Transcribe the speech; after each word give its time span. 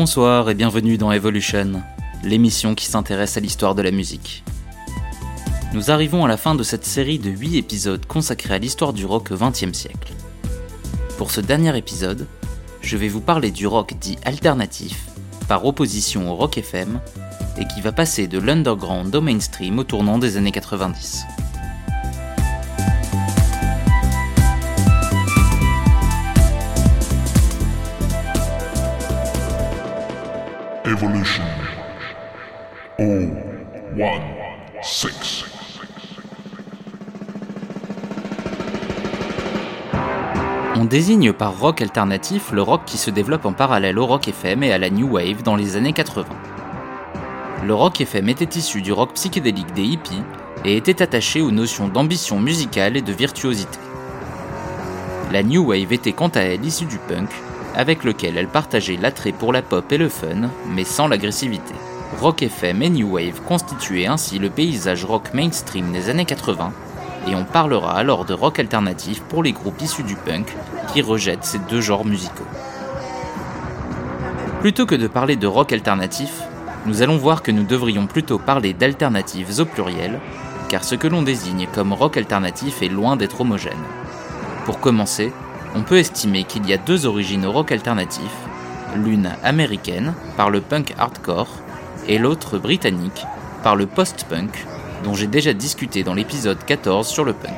Bonsoir 0.00 0.48
et 0.48 0.54
bienvenue 0.54 0.96
dans 0.96 1.12
Evolution, 1.12 1.82
l'émission 2.24 2.74
qui 2.74 2.86
s'intéresse 2.86 3.36
à 3.36 3.40
l'histoire 3.40 3.74
de 3.74 3.82
la 3.82 3.90
musique. 3.90 4.42
Nous 5.74 5.90
arrivons 5.90 6.24
à 6.24 6.28
la 6.28 6.38
fin 6.38 6.54
de 6.54 6.62
cette 6.62 6.86
série 6.86 7.18
de 7.18 7.28
8 7.28 7.58
épisodes 7.58 8.06
consacrés 8.06 8.54
à 8.54 8.58
l'histoire 8.58 8.94
du 8.94 9.04
rock 9.04 9.30
au 9.30 9.36
XXe 9.36 9.76
siècle. 9.76 10.14
Pour 11.18 11.30
ce 11.30 11.42
dernier 11.42 11.76
épisode, 11.76 12.26
je 12.80 12.96
vais 12.96 13.08
vous 13.08 13.20
parler 13.20 13.50
du 13.50 13.66
rock 13.66 13.92
dit 14.00 14.16
alternatif, 14.24 15.04
par 15.48 15.66
opposition 15.66 16.32
au 16.32 16.34
rock 16.34 16.56
FM, 16.56 16.98
et 17.58 17.66
qui 17.66 17.82
va 17.82 17.92
passer 17.92 18.26
de 18.26 18.38
l'underground 18.38 19.14
au 19.14 19.20
mainstream 19.20 19.78
au 19.80 19.84
tournant 19.84 20.16
des 20.16 20.38
années 20.38 20.50
90. 20.50 21.26
Evolution 31.02 31.42
016 34.82 35.44
On 40.76 40.84
désigne 40.84 41.32
par 41.32 41.58
rock 41.58 41.80
alternatif 41.80 42.52
le 42.52 42.60
rock 42.60 42.82
qui 42.84 42.98
se 42.98 43.10
développe 43.10 43.46
en 43.46 43.54
parallèle 43.54 43.98
au 43.98 44.04
rock 44.04 44.28
FM 44.28 44.62
et 44.62 44.72
à 44.72 44.78
la 44.78 44.90
new 44.90 45.14
wave 45.14 45.42
dans 45.42 45.56
les 45.56 45.76
années 45.76 45.94
80. 45.94 46.26
Le 47.64 47.72
rock 47.72 47.98
FM 48.02 48.28
était 48.28 48.58
issu 48.58 48.82
du 48.82 48.92
rock 48.92 49.14
psychédélique 49.14 49.72
des 49.72 49.84
hippies 49.84 50.22
et 50.66 50.76
était 50.76 51.00
attaché 51.00 51.40
aux 51.40 51.50
notions 51.50 51.88
d'ambition 51.88 52.38
musicale 52.38 52.98
et 52.98 53.02
de 53.02 53.12
virtuosité. 53.12 53.78
La 55.32 55.42
new 55.42 55.64
wave 55.64 55.94
était 55.94 56.12
quant 56.12 56.28
à 56.28 56.40
elle 56.40 56.62
issue 56.62 56.84
du 56.84 56.98
punk, 56.98 57.30
avec 57.74 58.04
lequel 58.04 58.36
elle 58.36 58.48
partageait 58.48 58.98
l'attrait 59.00 59.32
pour 59.32 59.52
la 59.52 59.62
pop 59.62 59.90
et 59.92 59.98
le 59.98 60.08
fun, 60.08 60.50
mais 60.68 60.84
sans 60.84 61.08
l'agressivité. 61.08 61.74
Rock 62.20 62.42
FM 62.42 62.82
et 62.82 62.90
New 62.90 63.14
Wave 63.14 63.40
constituaient 63.46 64.06
ainsi 64.06 64.38
le 64.38 64.50
paysage 64.50 65.04
rock 65.04 65.32
mainstream 65.32 65.92
des 65.92 66.08
années 66.08 66.24
80, 66.24 66.72
et 67.28 67.34
on 67.34 67.44
parlera 67.44 67.96
alors 67.96 68.24
de 68.24 68.34
rock 68.34 68.58
alternatif 68.58 69.20
pour 69.22 69.42
les 69.42 69.52
groupes 69.52 69.80
issus 69.80 70.02
du 70.02 70.16
punk 70.16 70.54
qui 70.92 71.02
rejettent 71.02 71.44
ces 71.44 71.58
deux 71.58 71.80
genres 71.80 72.04
musicaux. 72.04 72.46
Plutôt 74.60 74.86
que 74.86 74.94
de 74.94 75.06
parler 75.06 75.36
de 75.36 75.46
rock 75.46 75.72
alternatif, 75.72 76.42
nous 76.86 77.02
allons 77.02 77.16
voir 77.16 77.42
que 77.42 77.50
nous 77.50 77.64
devrions 77.64 78.06
plutôt 78.06 78.38
parler 78.38 78.72
d'alternatives 78.72 79.60
au 79.60 79.64
pluriel, 79.64 80.18
car 80.68 80.84
ce 80.84 80.94
que 80.94 81.08
l'on 81.08 81.22
désigne 81.22 81.66
comme 81.72 81.92
rock 81.92 82.16
alternatif 82.16 82.82
est 82.82 82.88
loin 82.88 83.16
d'être 83.16 83.40
homogène. 83.40 83.72
Pour 84.64 84.80
commencer, 84.80 85.32
on 85.74 85.82
peut 85.82 85.98
estimer 85.98 86.44
qu'il 86.44 86.68
y 86.68 86.72
a 86.72 86.78
deux 86.78 87.06
origines 87.06 87.46
au 87.46 87.52
rock 87.52 87.72
alternatif, 87.72 88.30
l'une 88.96 89.30
américaine 89.44 90.14
par 90.36 90.50
le 90.50 90.60
punk 90.60 90.94
hardcore 90.98 91.48
et 92.08 92.18
l'autre 92.18 92.58
britannique 92.58 93.24
par 93.62 93.76
le 93.76 93.86
post-punk 93.86 94.66
dont 95.04 95.14
j'ai 95.14 95.26
déjà 95.26 95.52
discuté 95.52 96.02
dans 96.02 96.14
l'épisode 96.14 96.58
14 96.64 97.06
sur 97.06 97.24
le 97.24 97.32
punk. 97.32 97.54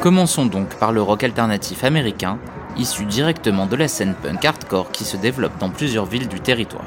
Commençons 0.00 0.46
donc 0.46 0.68
par 0.76 0.92
le 0.92 1.02
rock 1.02 1.24
alternatif 1.24 1.82
américain, 1.82 2.38
issu 2.76 3.04
directement 3.06 3.66
de 3.66 3.76
la 3.76 3.88
scène 3.88 4.14
punk 4.14 4.44
hardcore 4.44 4.92
qui 4.92 5.04
se 5.04 5.16
développe 5.16 5.58
dans 5.58 5.70
plusieurs 5.70 6.06
villes 6.06 6.28
du 6.28 6.40
territoire. 6.40 6.84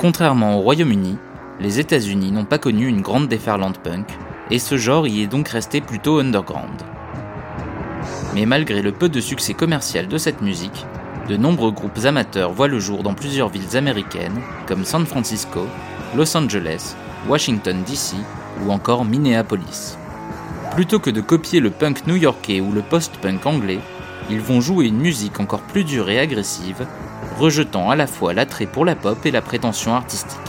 Contrairement 0.00 0.56
au 0.56 0.60
Royaume-Uni, 0.60 1.18
les 1.60 1.80
États-Unis 1.80 2.30
n'ont 2.30 2.44
pas 2.44 2.58
connu 2.58 2.86
une 2.86 3.00
grande 3.00 3.28
déferlante 3.28 3.78
punk, 3.78 4.06
et 4.50 4.58
ce 4.58 4.76
genre 4.76 5.06
y 5.06 5.22
est 5.22 5.26
donc 5.26 5.48
resté 5.48 5.80
plutôt 5.80 6.18
underground. 6.18 6.82
Mais 8.34 8.46
malgré 8.46 8.82
le 8.82 8.90
peu 8.90 9.08
de 9.08 9.20
succès 9.20 9.54
commercial 9.54 10.08
de 10.08 10.18
cette 10.18 10.42
musique, 10.42 10.86
de 11.28 11.36
nombreux 11.36 11.70
groupes 11.70 12.04
amateurs 12.04 12.52
voient 12.52 12.68
le 12.68 12.80
jour 12.80 13.02
dans 13.02 13.14
plusieurs 13.14 13.48
villes 13.48 13.76
américaines, 13.76 14.40
comme 14.66 14.84
San 14.84 15.06
Francisco, 15.06 15.66
Los 16.16 16.36
Angeles, 16.36 16.96
Washington 17.28 17.82
DC 17.86 18.14
ou 18.62 18.72
encore 18.72 19.04
Minneapolis. 19.04 19.96
Plutôt 20.74 20.98
que 20.98 21.10
de 21.10 21.20
copier 21.20 21.60
le 21.60 21.70
punk 21.70 22.06
new-yorkais 22.06 22.60
ou 22.60 22.72
le 22.72 22.82
post-punk 22.82 23.46
anglais, 23.46 23.78
ils 24.28 24.40
vont 24.40 24.60
jouer 24.60 24.86
une 24.86 24.98
musique 24.98 25.38
encore 25.38 25.62
plus 25.62 25.84
dure 25.84 26.10
et 26.10 26.18
agressive, 26.18 26.86
rejetant 27.38 27.90
à 27.90 27.96
la 27.96 28.06
fois 28.06 28.34
l'attrait 28.34 28.66
pour 28.66 28.84
la 28.84 28.96
pop 28.96 29.24
et 29.24 29.30
la 29.30 29.42
prétention 29.42 29.94
artistique. 29.94 30.40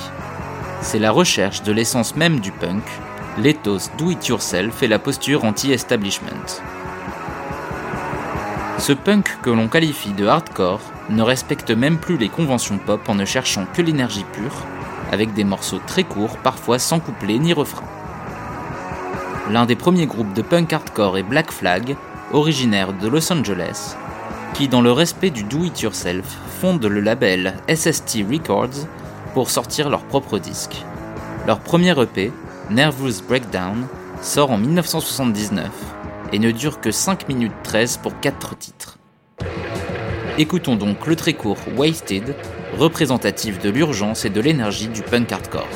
C'est 0.82 1.00
la 1.00 1.12
recherche 1.12 1.62
de 1.64 1.72
l'essence 1.72 2.16
même 2.16 2.40
du 2.40 2.52
punk, 2.52 2.84
l'éthos 3.38 3.92
do-it-yourself 3.98 4.82
et 4.82 4.88
la 4.88 5.00
posture 5.00 5.46
anti-establishment. 5.46 6.62
Ce 8.78 8.92
punk 8.92 9.38
que 9.42 9.50
l'on 9.50 9.70
qualifie 9.70 10.12
de 10.12 10.28
hardcore 10.28 10.82
ne 11.10 11.22
respecte 11.22 11.72
même 11.72 11.98
plus 11.98 12.18
les 12.18 12.28
conventions 12.28 12.78
pop 12.78 13.08
en 13.08 13.16
ne 13.16 13.26
cherchant 13.26 13.66
que 13.74 13.82
l'énergie 13.82 14.26
pure, 14.34 14.66
avec 15.12 15.34
des 15.34 15.46
morceaux 15.46 15.80
très 15.88 16.04
courts, 16.04 16.38
parfois 16.38 16.78
sans 16.78 17.00
couplet 17.00 17.38
ni 17.38 17.54
refrain. 17.54 17.86
L'un 19.50 19.66
des 19.66 19.76
premiers 19.76 20.08
groupes 20.08 20.34
de 20.34 20.42
punk 20.42 20.74
hardcore 20.74 21.18
est 21.18 21.24
Black 21.24 21.52
Flag, 21.52 21.96
originaire 22.34 22.92
de 22.94 23.08
Los 23.08 23.32
Angeles, 23.32 23.96
qui, 24.54 24.68
dans 24.68 24.82
le 24.82 24.92
respect 24.92 25.30
du 25.30 25.44
do-it-yourself, 25.44 26.26
fondent 26.60 26.86
le 26.86 27.00
label 27.00 27.56
SST 27.74 28.26
Records 28.30 28.88
pour 29.34 29.50
sortir 29.50 29.90
leur 29.90 30.04
propre 30.04 30.38
disque. 30.38 30.84
Leur 31.48 31.60
premier 31.60 32.00
EP, 32.00 32.34
Nervous 32.70 33.22
Breakdown, 33.28 33.88
sort 34.22 34.52
en 34.52 34.58
1979 34.58 35.70
et 36.36 36.40
ne 36.40 36.52
dure 36.52 36.82
que 36.82 36.92
5 36.92 37.30
minutes 37.30 37.54
13 37.64 38.00
pour 38.04 38.20
4 38.20 38.58
titres. 38.58 38.98
Écoutons 40.38 40.76
donc 40.76 41.08
le 41.08 41.16
très 41.16 41.32
court 41.32 41.58
Wasted, 41.78 42.36
représentatif 42.78 43.58
de 43.60 43.70
l'urgence 43.70 44.26
et 44.26 44.30
de 44.30 44.42
l'énergie 44.42 44.90
du 44.90 45.02
punk 45.02 45.32
hardcore. 45.32 45.70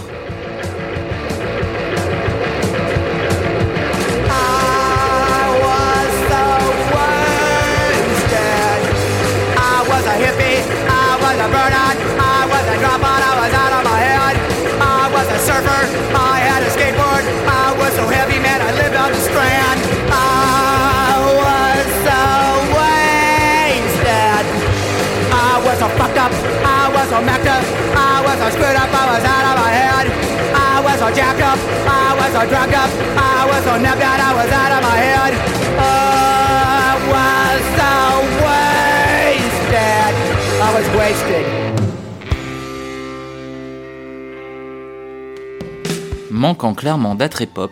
Manquant 46.32 46.74
clairement 46.74 47.16
d'attrait 47.16 47.46
pop, 47.46 47.72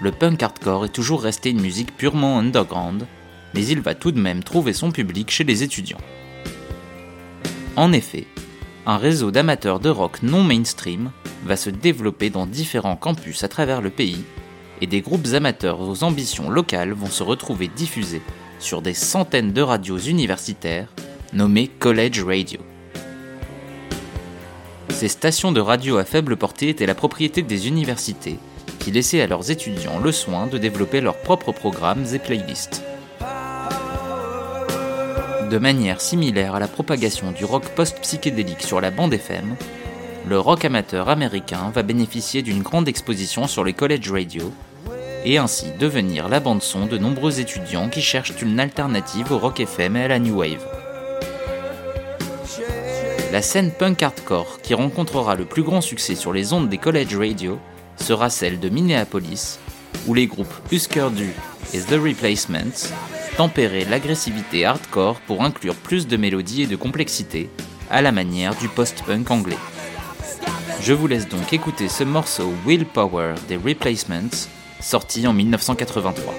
le 0.00 0.12
punk 0.12 0.42
hardcore 0.42 0.86
est 0.86 0.94
toujours 0.94 1.22
resté 1.22 1.50
une 1.50 1.60
musique 1.60 1.94
purement 1.94 2.38
underground, 2.38 3.06
mais 3.52 3.66
il 3.66 3.82
va 3.82 3.94
tout 3.94 4.12
de 4.12 4.20
même 4.20 4.42
trouver 4.42 4.72
son 4.72 4.92
public 4.92 5.30
chez 5.30 5.44
les 5.44 5.62
étudiants. 5.62 6.00
En 7.76 7.92
effet, 7.92 8.26
un 8.86 8.98
réseau 8.98 9.32
d'amateurs 9.32 9.80
de 9.80 9.88
rock 9.88 10.22
non 10.22 10.44
mainstream 10.44 11.10
va 11.44 11.56
se 11.56 11.70
développer 11.70 12.30
dans 12.30 12.46
différents 12.46 12.96
campus 12.96 13.42
à 13.42 13.48
travers 13.48 13.82
le 13.82 13.90
pays, 13.90 14.24
et 14.80 14.86
des 14.86 15.00
groupes 15.00 15.26
amateurs 15.34 15.80
aux 15.80 16.04
ambitions 16.04 16.48
locales 16.48 16.92
vont 16.92 17.10
se 17.10 17.24
retrouver 17.24 17.68
diffusés 17.68 18.22
sur 18.60 18.82
des 18.82 18.94
centaines 18.94 19.52
de 19.52 19.60
radios 19.60 19.98
universitaires 19.98 20.88
nommées 21.32 21.68
College 21.68 22.24
Radio. 22.24 22.60
Ces 24.90 25.08
stations 25.08 25.52
de 25.52 25.60
radio 25.60 25.98
à 25.98 26.04
faible 26.04 26.36
portée 26.36 26.68
étaient 26.68 26.86
la 26.86 26.94
propriété 26.94 27.42
des 27.42 27.68
universités, 27.68 28.38
qui 28.78 28.92
laissaient 28.92 29.20
à 29.20 29.26
leurs 29.26 29.50
étudiants 29.50 29.98
le 29.98 30.12
soin 30.12 30.46
de 30.46 30.58
développer 30.58 31.00
leurs 31.00 31.20
propres 31.20 31.52
programmes 31.52 32.04
et 32.14 32.18
playlists. 32.18 32.82
De 35.50 35.58
manière 35.58 36.00
similaire 36.00 36.56
à 36.56 36.60
la 36.60 36.66
propagation 36.66 37.30
du 37.30 37.44
rock 37.44 37.68
post-psychédélique 37.76 38.62
sur 38.62 38.80
la 38.80 38.90
bande 38.90 39.14
FM, 39.14 39.54
le 40.28 40.40
rock 40.40 40.64
amateur 40.64 41.08
américain 41.08 41.70
va 41.72 41.84
bénéficier 41.84 42.42
d'une 42.42 42.62
grande 42.62 42.88
exposition 42.88 43.46
sur 43.46 43.62
les 43.62 43.72
college 43.72 44.10
radio 44.10 44.52
et 45.24 45.38
ainsi 45.38 45.66
devenir 45.78 46.28
la 46.28 46.40
bande-son 46.40 46.86
de 46.86 46.98
nombreux 46.98 47.38
étudiants 47.38 47.88
qui 47.88 48.02
cherchent 48.02 48.42
une 48.42 48.58
alternative 48.58 49.30
au 49.30 49.38
rock 49.38 49.60
FM 49.60 49.96
et 49.96 50.04
à 50.04 50.08
la 50.08 50.18
new 50.18 50.36
wave. 50.36 50.66
La 53.30 53.40
scène 53.40 53.70
punk 53.70 54.02
hardcore 54.02 54.60
qui 54.62 54.74
rencontrera 54.74 55.36
le 55.36 55.44
plus 55.44 55.62
grand 55.62 55.80
succès 55.80 56.16
sur 56.16 56.32
les 56.32 56.52
ondes 56.54 56.68
des 56.68 56.78
college 56.78 57.16
radio 57.16 57.60
sera 57.96 58.30
celle 58.30 58.58
de 58.58 58.68
Minneapolis, 58.68 59.60
où 60.08 60.14
les 60.14 60.26
groupes 60.26 60.54
Husker 60.72 61.10
Du 61.14 61.32
et 61.72 61.80
The 61.80 62.00
Replacements 62.02 62.90
tempérer 63.36 63.84
l'agressivité 63.84 64.64
hardcore 64.64 65.20
pour 65.26 65.44
inclure 65.44 65.74
plus 65.74 66.06
de 66.06 66.16
mélodies 66.16 66.62
et 66.62 66.66
de 66.66 66.76
complexité, 66.76 67.50
à 67.90 68.00
la 68.00 68.10
manière 68.10 68.54
du 68.54 68.68
post-punk 68.68 69.30
anglais. 69.30 69.58
Je 70.80 70.94
vous 70.94 71.06
laisse 71.06 71.28
donc 71.28 71.52
écouter 71.52 71.88
ce 71.88 72.04
morceau 72.04 72.52
Willpower 72.66 73.34
des 73.48 73.56
Replacements, 73.56 74.48
sorti 74.80 75.26
en 75.26 75.34
1983. 75.34 76.34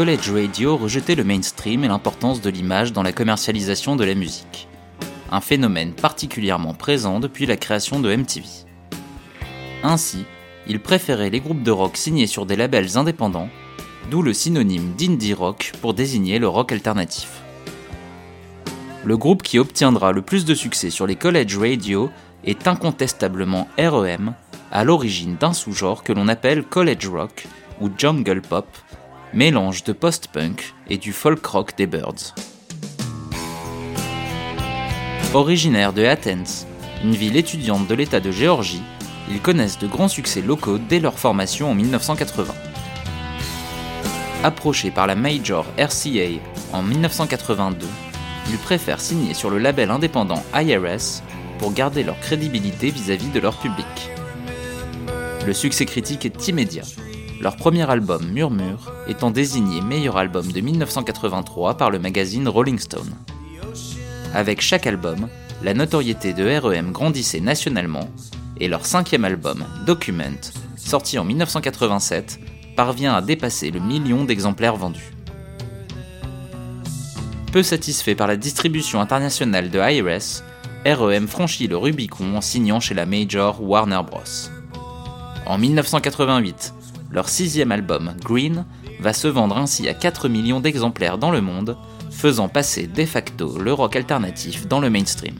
College 0.00 0.30
radio 0.30 0.78
rejetaient 0.78 1.14
le 1.14 1.24
mainstream 1.24 1.84
et 1.84 1.88
l'importance 1.88 2.40
de 2.40 2.48
l'image 2.48 2.94
dans 2.94 3.02
la 3.02 3.12
commercialisation 3.12 3.96
de 3.96 4.04
la 4.04 4.14
musique. 4.14 4.66
Un 5.30 5.42
phénomène 5.42 5.92
particulièrement 5.92 6.72
présent 6.72 7.20
depuis 7.20 7.44
la 7.44 7.58
création 7.58 8.00
de 8.00 8.16
MTV. 8.16 8.46
Ainsi, 9.82 10.24
ils 10.66 10.80
préféraient 10.80 11.28
les 11.28 11.40
groupes 11.40 11.62
de 11.62 11.70
rock 11.70 11.98
signés 11.98 12.26
sur 12.26 12.46
des 12.46 12.56
labels 12.56 12.96
indépendants, 12.96 13.50
d'où 14.10 14.22
le 14.22 14.32
synonyme 14.32 14.94
d'indie 14.96 15.34
rock 15.34 15.72
pour 15.82 15.92
désigner 15.92 16.38
le 16.38 16.48
rock 16.48 16.72
alternatif. 16.72 17.42
Le 19.04 19.18
groupe 19.18 19.42
qui 19.42 19.58
obtiendra 19.58 20.12
le 20.12 20.22
plus 20.22 20.46
de 20.46 20.54
succès 20.54 20.88
sur 20.88 21.06
les 21.06 21.16
college 21.16 21.58
radio 21.58 22.08
est 22.44 22.66
incontestablement 22.66 23.68
REM, 23.76 24.32
à 24.72 24.82
l'origine 24.82 25.36
d'un 25.36 25.52
sous-genre 25.52 26.02
que 26.02 26.14
l'on 26.14 26.28
appelle 26.28 26.62
college 26.62 27.06
rock 27.06 27.46
ou 27.82 27.90
jungle 27.98 28.40
pop, 28.40 28.66
mélange 29.32 29.84
de 29.84 29.92
post-punk 29.92 30.74
et 30.88 30.98
du 30.98 31.12
folk 31.12 31.44
rock 31.46 31.76
des 31.76 31.86
Birds. 31.86 32.34
Originaires 35.34 35.92
de 35.92 36.04
Athens, 36.04 36.66
une 37.04 37.14
ville 37.14 37.36
étudiante 37.36 37.86
de 37.86 37.94
l'État 37.94 38.18
de 38.18 38.32
Géorgie, 38.32 38.82
ils 39.30 39.40
connaissent 39.40 39.78
de 39.78 39.86
grands 39.86 40.08
succès 40.08 40.42
locaux 40.42 40.78
dès 40.78 40.98
leur 40.98 41.16
formation 41.16 41.70
en 41.70 41.74
1980. 41.74 42.52
Approchés 44.42 44.90
par 44.90 45.06
la 45.06 45.14
major 45.14 45.64
RCA 45.78 46.40
en 46.72 46.82
1982, 46.82 47.86
ils 48.50 48.58
préfèrent 48.58 49.00
signer 49.00 49.34
sur 49.34 49.50
le 49.50 49.58
label 49.58 49.90
indépendant 49.90 50.42
IRS 50.54 51.22
pour 51.58 51.72
garder 51.72 52.02
leur 52.02 52.18
crédibilité 52.18 52.90
vis-à-vis 52.90 53.28
-vis 53.28 53.32
de 53.32 53.40
leur 53.40 53.56
public. 53.56 53.86
Le 55.46 55.52
succès 55.52 55.86
critique 55.86 56.26
est 56.26 56.48
immédiat 56.48 56.84
leur 57.40 57.56
premier 57.56 57.88
album 57.90 58.26
Murmure 58.30 58.92
étant 59.08 59.30
désigné 59.30 59.80
meilleur 59.80 60.18
album 60.18 60.52
de 60.52 60.60
1983 60.60 61.76
par 61.78 61.90
le 61.90 61.98
magazine 61.98 62.46
Rolling 62.46 62.78
Stone. 62.78 63.10
Avec 64.34 64.60
chaque 64.60 64.86
album, 64.86 65.28
la 65.62 65.72
notoriété 65.72 66.34
de 66.34 66.58
REM 66.58 66.92
grandissait 66.92 67.40
nationalement 67.40 68.08
et 68.58 68.68
leur 68.68 68.84
cinquième 68.84 69.24
album, 69.24 69.64
Document, 69.86 70.52
sorti 70.76 71.18
en 71.18 71.24
1987, 71.24 72.38
parvient 72.76 73.14
à 73.14 73.22
dépasser 73.22 73.70
le 73.70 73.80
million 73.80 74.24
d'exemplaires 74.24 74.76
vendus. 74.76 75.12
Peu 77.52 77.62
satisfait 77.62 78.14
par 78.14 78.26
la 78.26 78.36
distribution 78.36 79.00
internationale 79.00 79.70
de 79.70 79.78
IRS, 79.78 80.44
REM 80.84 81.26
franchit 81.26 81.68
le 81.68 81.76
Rubicon 81.78 82.36
en 82.36 82.40
signant 82.42 82.80
chez 82.80 82.94
la 82.94 83.06
major 83.06 83.62
Warner 83.62 84.02
Bros. 84.06 84.50
En 85.46 85.58
1988, 85.58 86.74
leur 87.10 87.28
sixième 87.28 87.72
album, 87.72 88.14
Green, 88.24 88.64
va 89.00 89.12
se 89.12 89.28
vendre 89.28 89.56
ainsi 89.56 89.88
à 89.88 89.94
4 89.94 90.28
millions 90.28 90.60
d'exemplaires 90.60 91.18
dans 91.18 91.30
le 91.30 91.40
monde, 91.40 91.76
faisant 92.10 92.48
passer 92.48 92.86
de 92.86 93.04
facto 93.04 93.58
le 93.58 93.72
rock 93.72 93.96
alternatif 93.96 94.66
dans 94.66 94.80
le 94.80 94.90
mainstream. 94.90 95.34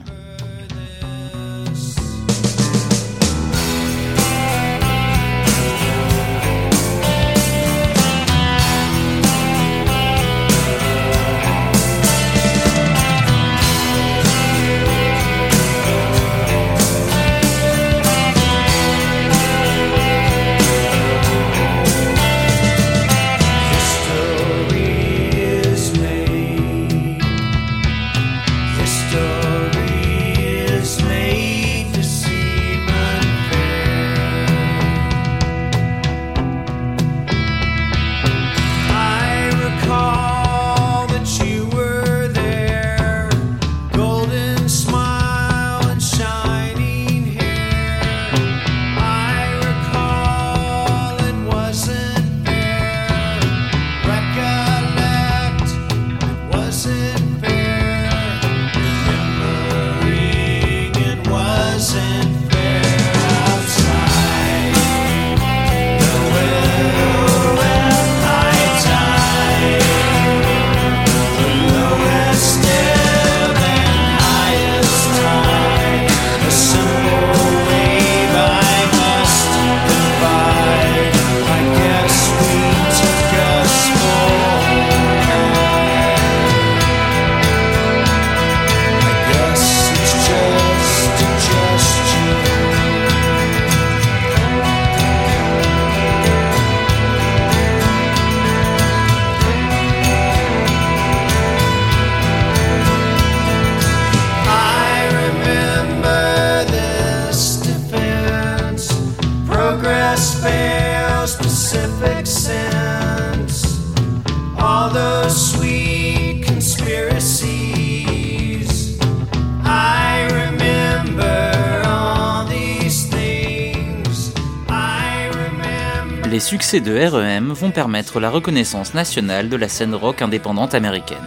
Succès 126.71 126.89
de 126.89 127.05
REM 127.05 127.51
vont 127.51 127.71
permettre 127.71 128.21
la 128.21 128.29
reconnaissance 128.29 128.93
nationale 128.93 129.49
de 129.49 129.57
la 129.57 129.67
scène 129.67 129.93
rock 129.93 130.21
indépendante 130.21 130.73
américaine. 130.73 131.17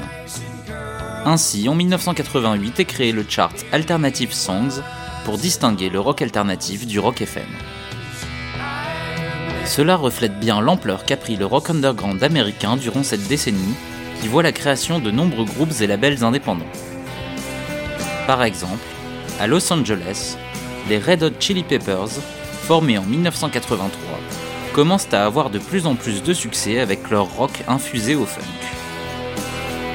Ainsi, 1.26 1.68
en 1.68 1.74
1988 1.74 2.80
est 2.80 2.84
créé 2.86 3.12
le 3.12 3.26
chart 3.28 3.52
Alternative 3.70 4.32
Songs 4.32 4.80
pour 5.26 5.36
distinguer 5.36 5.90
le 5.90 6.00
rock 6.00 6.22
alternatif 6.22 6.86
du 6.86 6.98
rock 6.98 7.20
FM. 7.20 7.44
Cela 9.66 9.96
reflète 9.96 10.40
bien 10.40 10.62
l'ampleur 10.62 11.04
qu'a 11.04 11.18
pris 11.18 11.36
le 11.36 11.44
rock 11.44 11.68
underground 11.68 12.22
américain 12.22 12.78
durant 12.78 13.02
cette 13.02 13.28
décennie 13.28 13.74
qui 14.22 14.28
voit 14.28 14.42
la 14.42 14.52
création 14.52 14.98
de 14.98 15.10
nombreux 15.10 15.44
groupes 15.44 15.78
et 15.82 15.86
labels 15.86 16.24
indépendants. 16.24 16.72
Par 18.26 18.42
exemple, 18.44 18.86
à 19.38 19.46
Los 19.46 19.70
Angeles, 19.70 20.38
les 20.88 20.98
Red 20.98 21.22
Hot 21.22 21.38
Chili 21.38 21.64
Peppers, 21.64 22.08
formés 22.62 22.96
en 22.96 23.04
1983, 23.04 24.18
commencent 24.74 25.14
à 25.14 25.24
avoir 25.24 25.50
de 25.50 25.60
plus 25.60 25.86
en 25.86 25.94
plus 25.94 26.24
de 26.24 26.34
succès 26.34 26.80
avec 26.80 27.08
leur 27.08 27.26
rock 27.36 27.62
infusé 27.68 28.16
au 28.16 28.26
funk. 28.26 28.42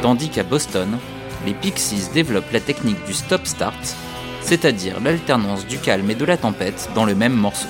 Tandis 0.02 0.30
qu'à 0.30 0.44
Boston, 0.44 0.98
les 1.46 1.54
Pixies 1.54 2.08
développent 2.14 2.54
la 2.54 2.62
technique 2.62 3.04
du 3.06 3.14
stop-start, 3.14 3.96
c'est-à-dire 4.42 5.02
l'alternance 5.02 5.68
du 5.68 5.80
calme 5.80 6.10
et 6.10 6.16
de 6.16 6.24
la 6.24 6.38
tempête 6.38 6.90
dans 6.96 7.04
le 7.04 7.14
même 7.14 7.34
morceau. 7.34 7.68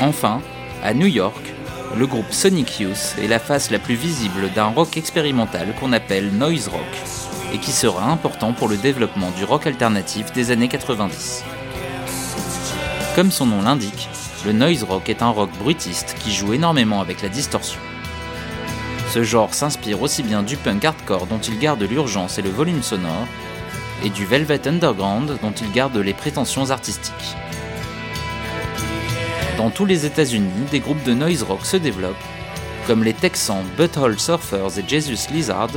Enfin, 0.00 0.40
à 0.82 0.94
New 0.94 1.06
York, 1.06 1.52
le 1.98 2.06
groupe 2.06 2.32
Sonic 2.32 2.80
Youth 2.80 3.14
est 3.22 3.28
la 3.28 3.38
face 3.38 3.70
la 3.70 3.78
plus 3.78 3.96
visible 3.96 4.50
d'un 4.54 4.68
rock 4.68 4.96
expérimental 4.96 5.74
qu'on 5.78 5.92
appelle 5.92 6.30
noise 6.30 6.68
rock, 6.68 6.80
et 7.52 7.58
qui 7.58 7.72
sera 7.72 8.10
important 8.10 8.54
pour 8.54 8.68
le 8.68 8.78
développement 8.78 9.30
du 9.36 9.44
rock 9.44 9.66
alternatif 9.66 10.32
des 10.32 10.50
années 10.50 10.68
90. 10.68 11.44
Comme 13.14 13.30
son 13.30 13.46
nom 13.46 13.60
l'indique, 13.60 14.08
le 14.44 14.52
noise 14.52 14.82
rock 14.82 15.08
est 15.08 15.22
un 15.22 15.30
rock 15.30 15.50
bruitiste 15.58 16.16
qui 16.18 16.32
joue 16.32 16.52
énormément 16.52 17.00
avec 17.00 17.22
la 17.22 17.30
distorsion. 17.30 17.80
Ce 19.10 19.22
genre 19.22 19.54
s'inspire 19.54 20.02
aussi 20.02 20.22
bien 20.22 20.42
du 20.42 20.56
punk 20.56 20.84
hardcore 20.84 21.26
dont 21.26 21.38
il 21.38 21.58
garde 21.58 21.82
l'urgence 21.82 22.38
et 22.38 22.42
le 22.42 22.50
volume 22.50 22.82
sonore, 22.82 23.26
et 24.04 24.10
du 24.10 24.26
Velvet 24.26 24.68
Underground 24.68 25.38
dont 25.40 25.52
il 25.52 25.72
garde 25.72 25.96
les 25.96 26.12
prétentions 26.12 26.70
artistiques. 26.70 27.36
Dans 29.56 29.70
tous 29.70 29.86
les 29.86 30.04
États-Unis, 30.04 30.66
des 30.70 30.80
groupes 30.80 31.02
de 31.04 31.14
noise 31.14 31.42
rock 31.42 31.64
se 31.64 31.78
développent, 31.78 32.16
comme 32.86 33.02
les 33.02 33.14
Texans 33.14 33.64
Butthole 33.78 34.18
Surfers 34.18 34.78
et 34.78 34.84
Jesus 34.86 35.32
Lizard, 35.32 35.70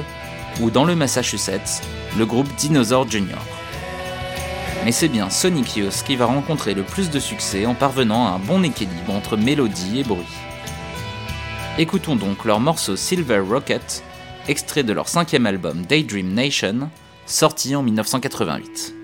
ou 0.60 0.72
dans 0.72 0.84
le 0.84 0.96
Massachusetts, 0.96 1.84
le 2.18 2.26
groupe 2.26 2.54
Dinosaur 2.56 3.10
Jr 3.10 3.57
mais 4.86 4.92
c'est 4.92 5.08
bien 5.08 5.30
Sonic 5.30 5.76
Youth 5.76 6.04
qui 6.06 6.16
va 6.16 6.26
rencontrer 6.26 6.74
le 6.74 6.84
plus 6.84 7.10
de 7.10 7.20
succès 7.20 7.66
en 7.66 7.76
parvenant 7.76 8.28
à 8.28 8.32
un 8.32 8.40
bon 8.40 8.64
équilibre 8.64 9.14
entre 9.14 9.38
mélodie 9.38 10.00
et 10.00 10.04
bruit. 10.04 10.26
Écoutons 11.78 12.16
donc 12.16 12.46
leur 12.46 12.60
morceau 12.60 12.96
Silver 12.96 13.40
Rocket, 13.40 14.04
extrait 14.48 14.84
de 14.84 14.94
leur 14.94 15.08
cinquième 15.10 15.46
album 15.46 15.86
Daydream 15.86 16.34
Nation, 16.34 16.90
sorti 17.26 17.76
en 17.76 17.84
1988. 17.84 18.96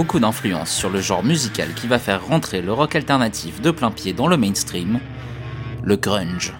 Beaucoup 0.00 0.18
d'influence 0.18 0.70
sur 0.70 0.88
le 0.88 1.02
genre 1.02 1.22
musical 1.22 1.74
qui 1.74 1.86
va 1.86 1.98
faire 1.98 2.24
rentrer 2.24 2.62
le 2.62 2.72
rock 2.72 2.96
alternatif 2.96 3.60
de 3.60 3.70
plein 3.70 3.90
pied 3.90 4.14
dans 4.14 4.28
le 4.28 4.38
mainstream, 4.38 4.98
le 5.82 5.96
grunge. 5.96 6.54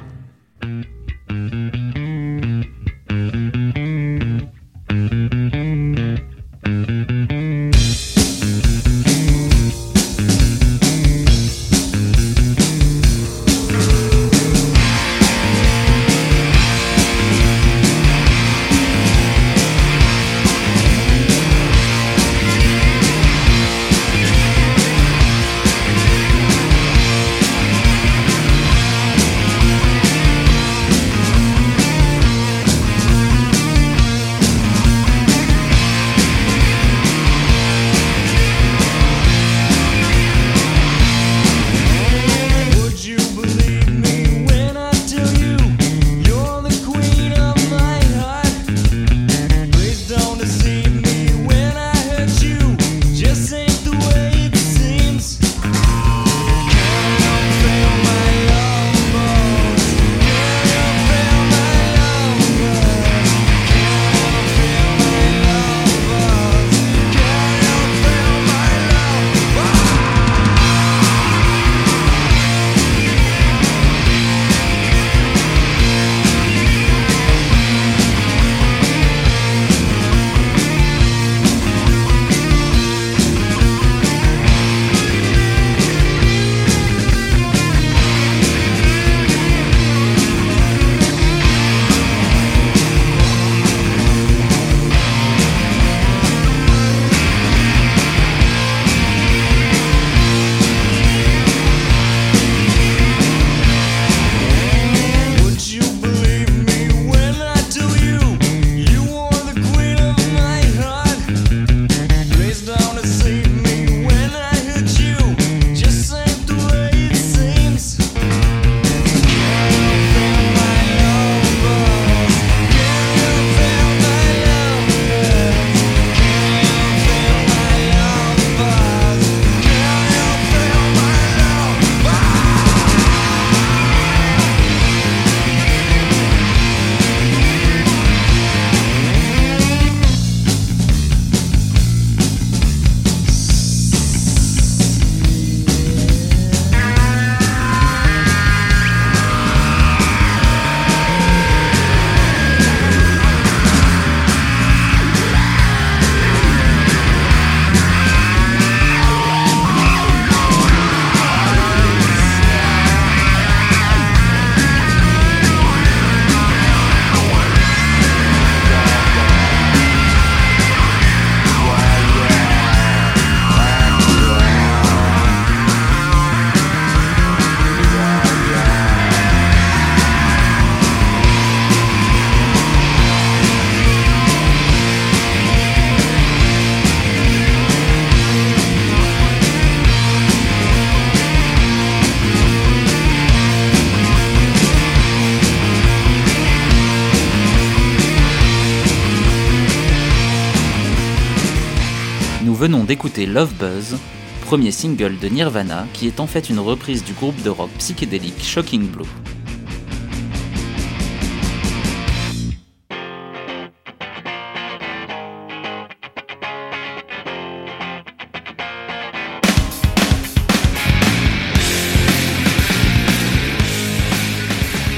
Venons 202.61 202.85
d'écouter 202.85 203.25
Love 203.25 203.55
Buzz, 203.55 203.97
premier 204.43 204.71
single 204.71 205.19
de 205.19 205.29
Nirvana 205.29 205.87
qui 205.95 206.07
est 206.07 206.21
en 206.21 206.27
fait 206.27 206.51
une 206.51 206.59
reprise 206.59 207.03
du 207.03 207.15
groupe 207.15 207.43
de 207.43 207.49
rock 207.49 207.71
psychédélique 207.79 208.45
Shocking 208.45 208.87
Blue. 208.87 209.07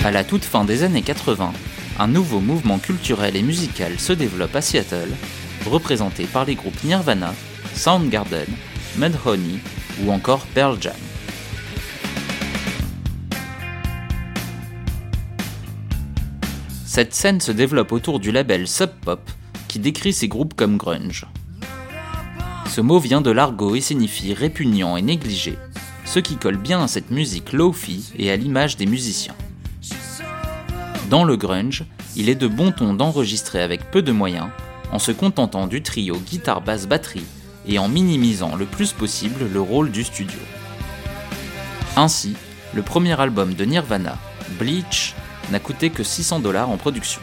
À 0.05 0.11
la 0.11 0.25
toute 0.25 0.42
fin 0.42 0.64
des 0.64 0.83
années 0.83 1.03
80, 1.03 1.53
un 2.01 2.09
nouveau 2.09 2.40
mouvement 2.40 2.81
culturel 2.81 3.37
et 3.37 3.42
musical 3.42 4.01
se 4.01 4.12
développe 4.12 4.57
à 4.57 4.61
Seattle, 4.61 5.11
représenté 5.64 6.25
par 6.25 6.44
les 6.44 6.57
groupes 6.57 6.83
Nirvana, 6.83 7.33
Soundgarden, 7.74 8.46
Mudhoney 8.96 9.58
ou 10.04 10.12
encore 10.12 10.46
Pearl 10.54 10.76
Jam. 10.80 10.94
Cette 16.85 17.14
scène 17.14 17.40
se 17.40 17.50
développe 17.50 17.92
autour 17.92 18.20
du 18.20 18.30
label 18.30 18.68
Sub 18.68 18.90
Pop 18.90 19.30
qui 19.66 19.78
décrit 19.78 20.12
ces 20.12 20.28
groupes 20.28 20.54
comme 20.54 20.76
grunge. 20.76 21.26
Ce 22.68 22.80
mot 22.80 22.98
vient 22.98 23.20
de 23.20 23.30
l'argot 23.30 23.74
et 23.74 23.80
signifie 23.80 24.35
répugnant 24.35 24.96
et 24.96 25.02
négligé, 25.02 25.58
ce 26.04 26.18
qui 26.18 26.37
colle 26.37 26.58
bien 26.58 26.82
à 26.82 26.88
cette 26.88 27.11
musique 27.11 27.52
low-fi 27.52 28.12
et 28.18 28.30
à 28.30 28.37
l'image 28.37 28.76
des 28.76 28.87
musiciens. 28.87 29.35
Dans 31.11 31.24
le 31.24 31.37
grunge, 31.37 31.85
il 32.16 32.28
est 32.28 32.35
de 32.35 32.46
bon 32.46 32.72
ton 32.72 32.94
d'enregistrer 32.94 33.62
avec 33.62 33.90
peu 33.90 34.02
de 34.02 34.12
moyens, 34.12 34.48
en 34.92 34.98
se 34.98 35.12
contentant 35.12 35.66
du 35.66 35.82
trio 35.82 36.18
guitare-basse-batterie 36.18 37.24
et 37.66 37.79
en 37.79 37.88
minimisant 37.88 38.57
le 38.57 38.66
plus 38.66 38.92
possible 38.92 39.46
le 39.53 39.61
rôle 39.61 39.90
du 39.90 40.05
studio. 40.05 40.38
Ainsi, 41.96 42.35
le 42.75 42.83
premier 42.83 43.20
album 43.20 43.55
de 43.55 43.64
Nirvana, 43.64 44.18
Bleach, 44.59 45.14
n'a 45.51 45.59
coûté 45.59 45.90
que 45.90 46.03
600 46.03 46.40
dollars 46.40 46.70
en 46.70 46.77
production. 46.77 47.20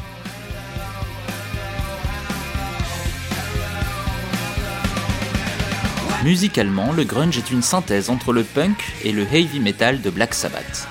Musicalement, 6.23 6.91
le 6.91 7.05
grunge 7.05 7.37
est 7.37 7.49
une 7.49 7.61
synthèse 7.61 8.09
entre 8.09 8.33
le 8.33 8.43
punk 8.43 8.77
et 9.03 9.13
le 9.13 9.23
heavy 9.23 9.59
metal 9.59 10.01
de 10.01 10.09
Black 10.09 10.33
Sabbath. 10.33 10.87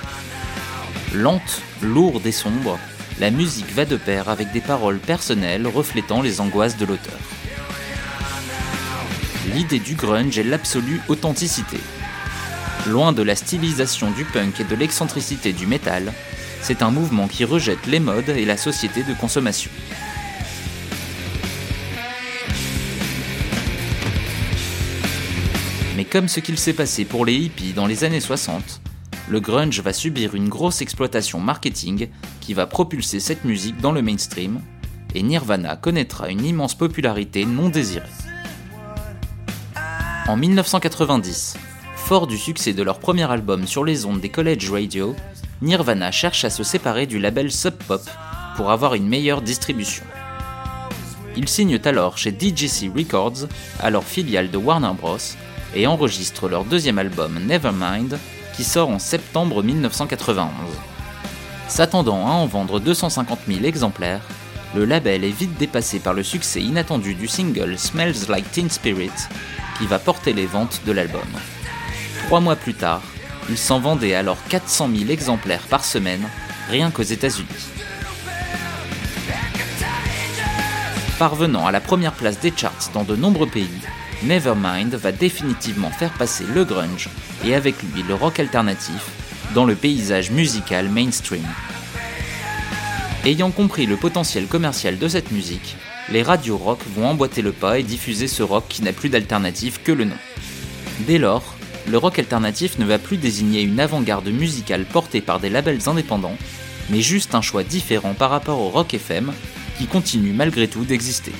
Lente, 1.14 1.62
lourde 1.82 2.26
et 2.26 2.32
sombre, 2.32 2.78
la 3.20 3.30
musique 3.30 3.72
va 3.74 3.84
de 3.84 3.96
pair 3.96 4.28
avec 4.30 4.52
des 4.52 4.60
paroles 4.60 4.98
personnelles 4.98 5.66
reflétant 5.66 6.22
les 6.22 6.40
angoisses 6.40 6.76
de 6.76 6.86
l'auteur. 6.86 7.37
L'idée 9.54 9.78
du 9.78 9.94
grunge 9.94 10.38
est 10.38 10.44
l'absolue 10.44 11.00
authenticité. 11.08 11.78
Loin 12.86 13.12
de 13.12 13.22
la 13.22 13.34
stylisation 13.34 14.10
du 14.10 14.24
punk 14.24 14.60
et 14.60 14.64
de 14.64 14.74
l'excentricité 14.74 15.52
du 15.52 15.66
métal, 15.66 16.12
c'est 16.60 16.82
un 16.82 16.90
mouvement 16.90 17.28
qui 17.28 17.44
rejette 17.44 17.86
les 17.86 18.00
modes 18.00 18.28
et 18.30 18.44
la 18.44 18.56
société 18.56 19.02
de 19.02 19.14
consommation. 19.14 19.70
Mais 25.96 26.04
comme 26.04 26.28
ce 26.28 26.40
qu'il 26.40 26.58
s'est 26.58 26.74
passé 26.74 27.04
pour 27.04 27.24
les 27.24 27.34
hippies 27.34 27.72
dans 27.72 27.86
les 27.86 28.04
années 28.04 28.20
60, 28.20 28.80
le 29.28 29.40
grunge 29.40 29.80
va 29.80 29.92
subir 29.92 30.34
une 30.34 30.48
grosse 30.48 30.80
exploitation 30.80 31.40
marketing 31.40 32.08
qui 32.40 32.54
va 32.54 32.66
propulser 32.66 33.20
cette 33.20 33.44
musique 33.44 33.80
dans 33.80 33.92
le 33.92 34.00
mainstream, 34.00 34.60
et 35.14 35.22
Nirvana 35.22 35.76
connaîtra 35.76 36.28
une 36.30 36.44
immense 36.44 36.76
popularité 36.76 37.44
non 37.44 37.68
désirée. 37.68 38.27
En 40.28 40.36
1990, 40.36 41.56
fort 41.96 42.26
du 42.26 42.36
succès 42.36 42.74
de 42.74 42.82
leur 42.82 42.98
premier 42.98 43.30
album 43.30 43.66
sur 43.66 43.82
les 43.82 44.04
ondes 44.04 44.20
des 44.20 44.28
college 44.28 44.70
radio, 44.70 45.16
Nirvana 45.62 46.10
cherche 46.10 46.44
à 46.44 46.50
se 46.50 46.62
séparer 46.62 47.06
du 47.06 47.18
label 47.18 47.50
Sub 47.50 47.72
Pop 47.72 48.02
pour 48.54 48.70
avoir 48.70 48.92
une 48.92 49.08
meilleure 49.08 49.40
distribution. 49.40 50.04
Ils 51.34 51.48
signent 51.48 51.80
alors 51.82 52.18
chez 52.18 52.30
DJC 52.30 52.92
Records, 52.94 53.48
alors 53.80 54.04
filiale 54.04 54.50
de 54.50 54.58
Warner 54.58 54.92
Bros, 55.00 55.16
et 55.74 55.86
enregistrent 55.86 56.46
leur 56.46 56.66
deuxième 56.66 56.98
album 56.98 57.38
Nevermind, 57.46 58.18
qui 58.54 58.64
sort 58.64 58.90
en 58.90 58.98
septembre 58.98 59.62
1991. 59.62 60.50
S'attendant 61.68 62.26
à 62.26 62.32
en 62.32 62.46
vendre 62.46 62.80
250 62.80 63.38
000 63.48 63.64
exemplaires, 63.64 64.20
le 64.74 64.84
label 64.84 65.24
est 65.24 65.30
vite 65.30 65.56
dépassé 65.56 66.00
par 66.00 66.12
le 66.12 66.22
succès 66.22 66.60
inattendu 66.60 67.14
du 67.14 67.28
single 67.28 67.78
Smells 67.78 68.28
Like 68.28 68.52
Teen 68.52 68.68
Spirit, 68.68 69.10
qui 69.78 69.86
va 69.86 69.98
porter 69.98 70.32
les 70.32 70.46
ventes 70.46 70.82
de 70.84 70.92
l'album. 70.92 71.22
Trois 72.26 72.40
mois 72.40 72.56
plus 72.56 72.74
tard, 72.74 73.02
il 73.48 73.56
s'en 73.56 73.80
vendait 73.80 74.14
alors 74.14 74.38
400 74.48 74.90
000 74.94 75.10
exemplaires 75.10 75.66
par 75.68 75.84
semaine, 75.84 76.28
rien 76.68 76.90
qu'aux 76.90 77.02
États-Unis. 77.02 77.46
Parvenant 81.18 81.66
à 81.66 81.72
la 81.72 81.80
première 81.80 82.12
place 82.12 82.38
des 82.38 82.52
charts 82.54 82.90
dans 82.94 83.04
de 83.04 83.16
nombreux 83.16 83.48
pays, 83.48 83.68
Nevermind 84.22 84.94
va 84.94 85.12
définitivement 85.12 85.90
faire 85.90 86.12
passer 86.12 86.44
le 86.44 86.64
grunge 86.64 87.08
et 87.44 87.54
avec 87.54 87.76
lui 87.82 88.02
le 88.02 88.14
rock 88.14 88.40
alternatif 88.40 89.10
dans 89.54 89.64
le 89.64 89.74
paysage 89.74 90.30
musical 90.30 90.88
mainstream. 90.88 91.46
Ayant 93.24 93.50
compris 93.50 93.86
le 93.86 93.96
potentiel 93.96 94.46
commercial 94.46 94.98
de 94.98 95.08
cette 95.08 95.30
musique, 95.30 95.76
les 96.10 96.22
radios 96.22 96.56
rock 96.56 96.80
vont 96.94 97.06
emboîter 97.06 97.42
le 97.42 97.52
pas 97.52 97.78
et 97.78 97.82
diffuser 97.82 98.28
ce 98.28 98.42
rock 98.42 98.64
qui 98.68 98.82
n'a 98.82 98.92
plus 98.92 99.08
d'alternative 99.08 99.80
que 99.82 99.92
le 99.92 100.04
nom. 100.04 100.16
Dès 101.06 101.18
lors, 101.18 101.54
le 101.86 101.98
rock 101.98 102.18
alternatif 102.18 102.78
ne 102.78 102.84
va 102.84 102.98
plus 102.98 103.16
désigner 103.16 103.62
une 103.62 103.80
avant-garde 103.80 104.28
musicale 104.28 104.84
portée 104.84 105.20
par 105.20 105.40
des 105.40 105.50
labels 105.50 105.88
indépendants, 105.88 106.36
mais 106.90 107.02
juste 107.02 107.34
un 107.34 107.42
choix 107.42 107.62
différent 107.62 108.14
par 108.14 108.30
rapport 108.30 108.60
au 108.60 108.68
rock 108.68 108.94
FM 108.94 109.32
qui 109.78 109.86
continue 109.86 110.32
malgré 110.32 110.66
tout 110.68 110.84
d'exister. 110.84 111.32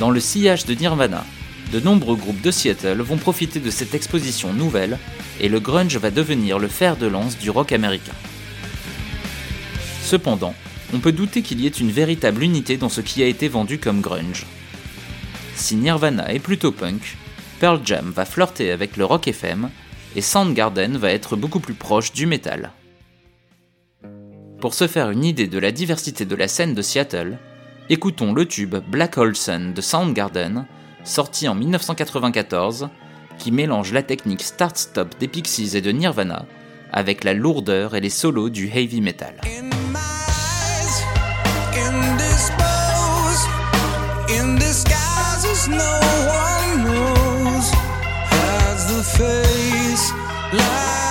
Dans 0.00 0.10
le 0.10 0.20
sillage 0.20 0.64
de 0.64 0.74
Nirvana, 0.74 1.24
de 1.72 1.80
nombreux 1.80 2.16
groupes 2.16 2.40
de 2.42 2.50
Seattle 2.50 3.00
vont 3.00 3.16
profiter 3.16 3.58
de 3.60 3.70
cette 3.70 3.94
exposition 3.94 4.52
nouvelle 4.52 4.98
et 5.40 5.48
le 5.48 5.58
grunge 5.58 5.96
va 5.96 6.10
devenir 6.10 6.58
le 6.58 6.68
fer 6.68 6.96
de 6.96 7.06
lance 7.06 7.38
du 7.38 7.50
rock 7.50 7.72
américain. 7.72 8.14
Cependant, 10.02 10.54
on 10.96 10.98
peut 10.98 11.12
douter 11.12 11.42
qu'il 11.42 11.60
y 11.60 11.66
ait 11.66 11.68
une 11.68 11.90
véritable 11.90 12.42
unité 12.42 12.78
dans 12.78 12.88
ce 12.88 13.02
qui 13.02 13.22
a 13.22 13.26
été 13.26 13.48
vendu 13.48 13.78
comme 13.78 14.00
grunge. 14.00 14.46
Si 15.54 15.76
Nirvana 15.76 16.32
est 16.32 16.38
plutôt 16.38 16.72
punk, 16.72 17.18
Pearl 17.60 17.82
Jam 17.84 18.10
va 18.10 18.24
flirter 18.24 18.70
avec 18.70 18.96
le 18.96 19.04
rock 19.04 19.28
FM 19.28 19.68
et 20.14 20.22
Soundgarden 20.22 20.96
va 20.96 21.10
être 21.10 21.36
beaucoup 21.36 21.60
plus 21.60 21.74
proche 21.74 22.12
du 22.12 22.26
métal. 22.26 22.72
Pour 24.58 24.72
se 24.72 24.86
faire 24.86 25.10
une 25.10 25.26
idée 25.26 25.48
de 25.48 25.58
la 25.58 25.70
diversité 25.70 26.24
de 26.24 26.34
la 26.34 26.48
scène 26.48 26.72
de 26.72 26.80
Seattle, 26.80 27.36
écoutons 27.90 28.32
le 28.32 28.46
tube 28.46 28.76
Black 28.88 29.18
Hole 29.18 29.36
Sun 29.36 29.74
de 29.74 29.82
Soundgarden, 29.82 30.64
sorti 31.04 31.46
en 31.46 31.54
1994, 31.54 32.88
qui 33.38 33.52
mélange 33.52 33.92
la 33.92 34.02
technique 34.02 34.42
start-stop 34.42 35.14
des 35.20 35.28
Pixies 35.28 35.76
et 35.76 35.82
de 35.82 35.92
Nirvana 35.92 36.46
avec 36.90 37.22
la 37.22 37.34
lourdeur 37.34 37.94
et 37.94 38.00
les 38.00 38.08
solos 38.08 38.48
du 38.48 38.70
heavy 38.74 39.02
metal. 39.02 39.34
no 45.68 46.00
one 46.26 46.84
knows. 46.84 47.70
Has 48.30 48.86
the 48.92 49.02
face 49.02 50.12
like 50.52 51.05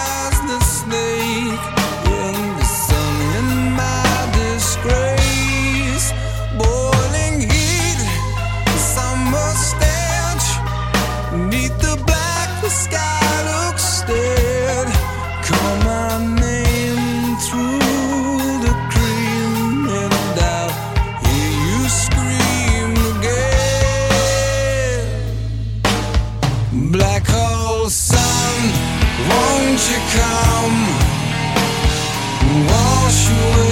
wash 32.63 33.29
away 33.31 33.64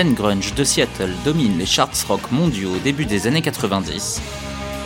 scène 0.00 0.14
grunge 0.14 0.54
de 0.54 0.64
Seattle 0.64 1.12
domine 1.26 1.58
les 1.58 1.66
charts 1.66 1.90
rock 2.08 2.32
mondiaux 2.32 2.72
au 2.74 2.78
début 2.78 3.04
des 3.04 3.26
années 3.26 3.42
90, 3.42 4.22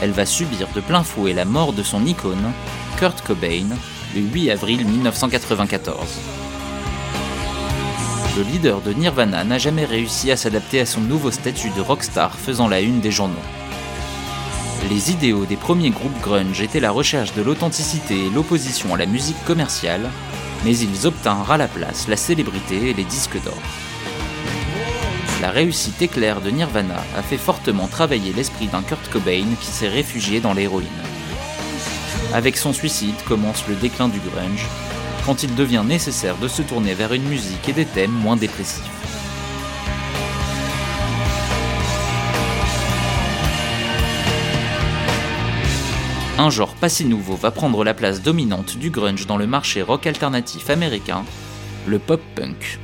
elle 0.02 0.10
va 0.10 0.26
subir 0.26 0.66
de 0.74 0.80
plein 0.80 1.04
fouet 1.04 1.32
la 1.32 1.44
mort 1.44 1.72
de 1.72 1.84
son 1.84 2.04
icône, 2.04 2.52
Kurt 2.98 3.20
Cobain, 3.24 3.68
le 4.16 4.22
8 4.22 4.50
avril 4.50 4.84
1994. 4.84 5.96
Le 8.36 8.42
leader 8.42 8.80
de 8.80 8.92
Nirvana 8.92 9.44
n'a 9.44 9.58
jamais 9.58 9.84
réussi 9.84 10.32
à 10.32 10.36
s'adapter 10.36 10.80
à 10.80 10.86
son 10.86 11.02
nouveau 11.02 11.30
statut 11.30 11.70
de 11.70 11.80
rockstar 11.80 12.34
faisant 12.34 12.66
la 12.66 12.80
une 12.80 12.98
des 12.98 13.12
journaux. 13.12 13.34
Les 14.90 15.12
idéaux 15.12 15.46
des 15.46 15.54
premiers 15.54 15.90
groupes 15.90 16.20
grunge 16.22 16.60
étaient 16.60 16.80
la 16.80 16.90
recherche 16.90 17.34
de 17.34 17.42
l'authenticité 17.42 18.26
et 18.26 18.30
l'opposition 18.30 18.92
à 18.92 18.98
la 18.98 19.06
musique 19.06 19.44
commerciale, 19.44 20.10
mais 20.64 20.76
ils 20.76 21.06
obtinrent 21.06 21.52
à 21.52 21.56
la 21.56 21.68
place 21.68 22.08
la 22.08 22.16
célébrité 22.16 22.90
et 22.90 22.94
les 22.94 23.04
disques 23.04 23.40
d'or. 23.44 23.54
La 25.44 25.50
réussite 25.50 26.00
éclair 26.00 26.40
de 26.40 26.48
Nirvana 26.48 27.04
a 27.18 27.22
fait 27.22 27.36
fortement 27.36 27.86
travailler 27.86 28.32
l'esprit 28.32 28.66
d'un 28.66 28.80
Kurt 28.80 29.10
Cobain 29.10 29.44
qui 29.60 29.66
s'est 29.66 29.90
réfugié 29.90 30.40
dans 30.40 30.54
l'héroïne. 30.54 30.88
Avec 32.32 32.56
son 32.56 32.72
suicide 32.72 33.22
commence 33.28 33.68
le 33.68 33.74
déclin 33.74 34.08
du 34.08 34.20
grunge, 34.20 34.66
quand 35.26 35.42
il 35.42 35.54
devient 35.54 35.82
nécessaire 35.86 36.38
de 36.38 36.48
se 36.48 36.62
tourner 36.62 36.94
vers 36.94 37.12
une 37.12 37.28
musique 37.28 37.68
et 37.68 37.74
des 37.74 37.84
thèmes 37.84 38.10
moins 38.10 38.36
dépressifs. 38.36 38.88
Un 46.38 46.48
genre 46.48 46.74
pas 46.74 46.88
si 46.88 47.04
nouveau 47.04 47.36
va 47.36 47.50
prendre 47.50 47.84
la 47.84 47.92
place 47.92 48.22
dominante 48.22 48.78
du 48.78 48.88
grunge 48.88 49.26
dans 49.26 49.36
le 49.36 49.46
marché 49.46 49.82
rock 49.82 50.06
alternatif 50.06 50.70
américain, 50.70 51.22
le 51.86 51.98
pop-punk. 51.98 52.78
Le 52.78 52.83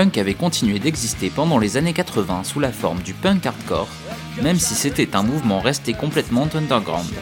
punk 0.00 0.16
avait 0.16 0.32
continué 0.32 0.78
d'exister 0.78 1.28
pendant 1.28 1.58
les 1.58 1.76
années 1.76 1.92
80 1.92 2.44
sous 2.44 2.58
la 2.58 2.72
forme 2.72 3.02
du 3.02 3.12
punk 3.12 3.44
hardcore, 3.44 3.88
même 4.42 4.58
si 4.58 4.72
c'était 4.72 5.14
un 5.14 5.22
mouvement 5.22 5.60
resté 5.60 5.92
complètement 5.92 6.48
underground. 6.54 7.12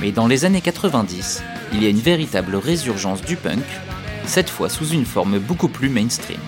Mais 0.00 0.12
dans 0.12 0.28
les 0.28 0.44
années 0.44 0.60
90, 0.60 1.42
il 1.72 1.82
y 1.82 1.86
a 1.86 1.88
une 1.88 1.98
véritable 1.98 2.54
résurgence 2.54 3.22
du 3.22 3.34
punk, 3.34 3.64
cette 4.24 4.50
fois 4.50 4.68
sous 4.68 4.90
une 4.90 5.04
forme 5.04 5.40
beaucoup 5.40 5.66
plus 5.66 5.88
mainstream. 5.88 6.38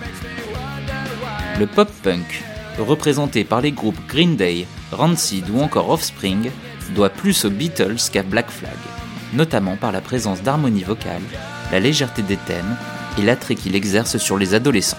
Le 1.59 1.67
pop-punk, 1.67 2.45
représenté 2.79 3.43
par 3.43 3.59
les 3.59 3.73
groupes 3.73 3.99
Green 4.07 4.37
Day, 4.37 4.65
Rancid 4.93 5.49
ou 5.49 5.59
encore 5.59 5.89
Offspring, 5.89 6.51
doit 6.95 7.09
plus 7.09 7.43
aux 7.43 7.49
Beatles 7.49 7.97
qu'à 8.13 8.23
Black 8.23 8.49
Flag, 8.49 8.77
notamment 9.33 9.75
par 9.75 9.91
la 9.91 9.99
présence 9.99 10.41
d'harmonie 10.41 10.83
vocale, 10.83 11.23
la 11.73 11.81
légèreté 11.81 12.21
des 12.21 12.37
thèmes 12.37 12.77
et 13.17 13.21
l'attrait 13.21 13.55
qu'il 13.55 13.75
exerce 13.75 14.17
sur 14.17 14.37
les 14.37 14.53
adolescents. 14.53 14.97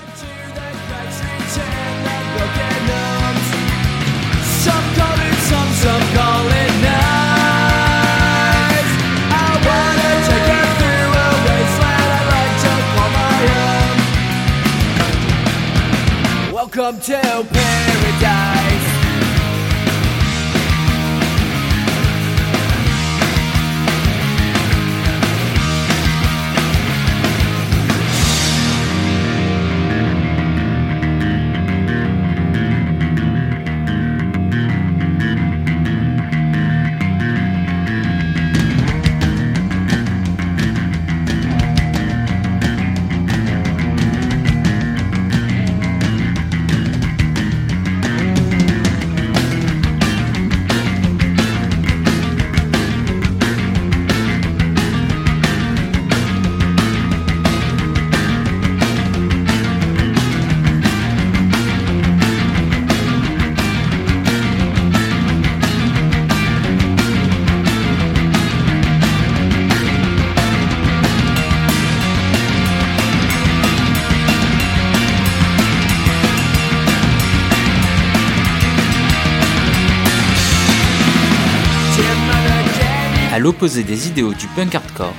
L'opposé 83.47 83.85
des 83.85 84.09
idéaux 84.09 84.35
du 84.35 84.49
punk 84.49 84.75
hardcore, 84.75 85.15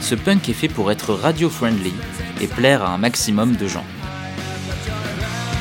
ce 0.00 0.16
punk 0.16 0.48
est 0.48 0.52
fait 0.52 0.66
pour 0.66 0.90
être 0.90 1.14
radio-friendly 1.14 1.92
et 2.40 2.48
plaire 2.48 2.82
à 2.82 2.92
un 2.92 2.98
maximum 2.98 3.54
de 3.54 3.68
gens. 3.68 3.84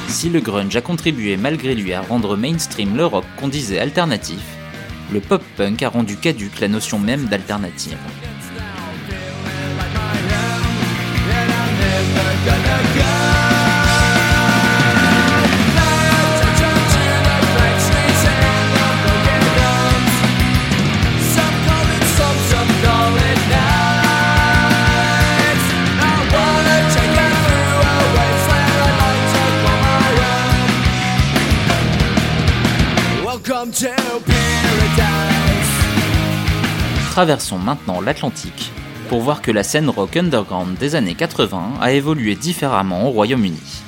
Si 0.08 0.28
le 0.32 0.40
grunge 0.40 0.76
a 0.76 0.82
contribué 0.82 1.38
malgré 1.38 1.76
lui 1.76 1.94
à 1.94 2.02
rendre 2.02 2.36
mainstream 2.36 2.98
le 2.98 3.06
rock 3.06 3.24
qu'on 3.36 3.50
disait 3.50 3.78
alternatif, 3.78 4.42
le 5.14 5.20
pop-punk 5.20 5.84
a 5.84 5.90
rendu 5.90 6.18
caduque 6.18 6.60
la 6.60 6.68
notion 6.68 6.98
même 6.98 7.26
d'alternative. 7.26 8.00
Traversons 37.18 37.58
maintenant 37.58 38.00
l'Atlantique 38.00 38.72
pour 39.10 39.22
voir 39.22 39.42
que 39.42 39.50
la 39.50 39.64
scène 39.64 39.90
rock 39.90 40.18
underground 40.18 40.78
des 40.78 40.94
années 40.94 41.16
80 41.16 41.80
a 41.82 41.92
évolué 41.92 42.36
différemment 42.36 43.08
au 43.08 43.10
Royaume-Uni. 43.10 43.87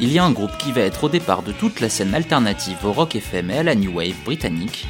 Il 0.00 0.12
y 0.12 0.18
a 0.18 0.24
un 0.24 0.30
groupe 0.30 0.56
qui 0.56 0.72
va 0.72 0.82
être 0.82 1.04
au 1.04 1.08
départ 1.08 1.42
de 1.42 1.52
toute 1.52 1.80
la 1.80 1.88
scène 1.88 2.14
alternative 2.14 2.78
au 2.84 2.92
rock 2.92 3.16
FM 3.16 3.50
et 3.50 3.58
à 3.58 3.62
la 3.62 3.74
new 3.74 3.92
wave 3.92 4.14
britannique, 4.24 4.86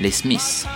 les 0.00 0.10
Smiths. 0.10 0.66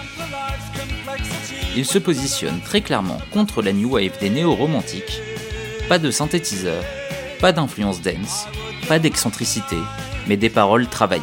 Ils 1.76 1.84
se 1.84 1.98
positionnent 1.98 2.60
très 2.60 2.80
clairement 2.80 3.20
contre 3.32 3.60
la 3.60 3.72
new 3.72 3.94
wave 3.94 4.18
des 4.20 4.30
néo-romantiques. 4.30 5.20
Pas 5.88 5.98
de 5.98 6.10
synthétiseur, 6.10 6.82
pas 7.40 7.52
d'influence 7.52 8.00
dance, 8.00 8.46
pas 8.88 8.98
d'excentricité, 8.98 9.76
mais 10.28 10.36
des 10.36 10.50
paroles 10.50 10.86
travaillées. 10.86 11.22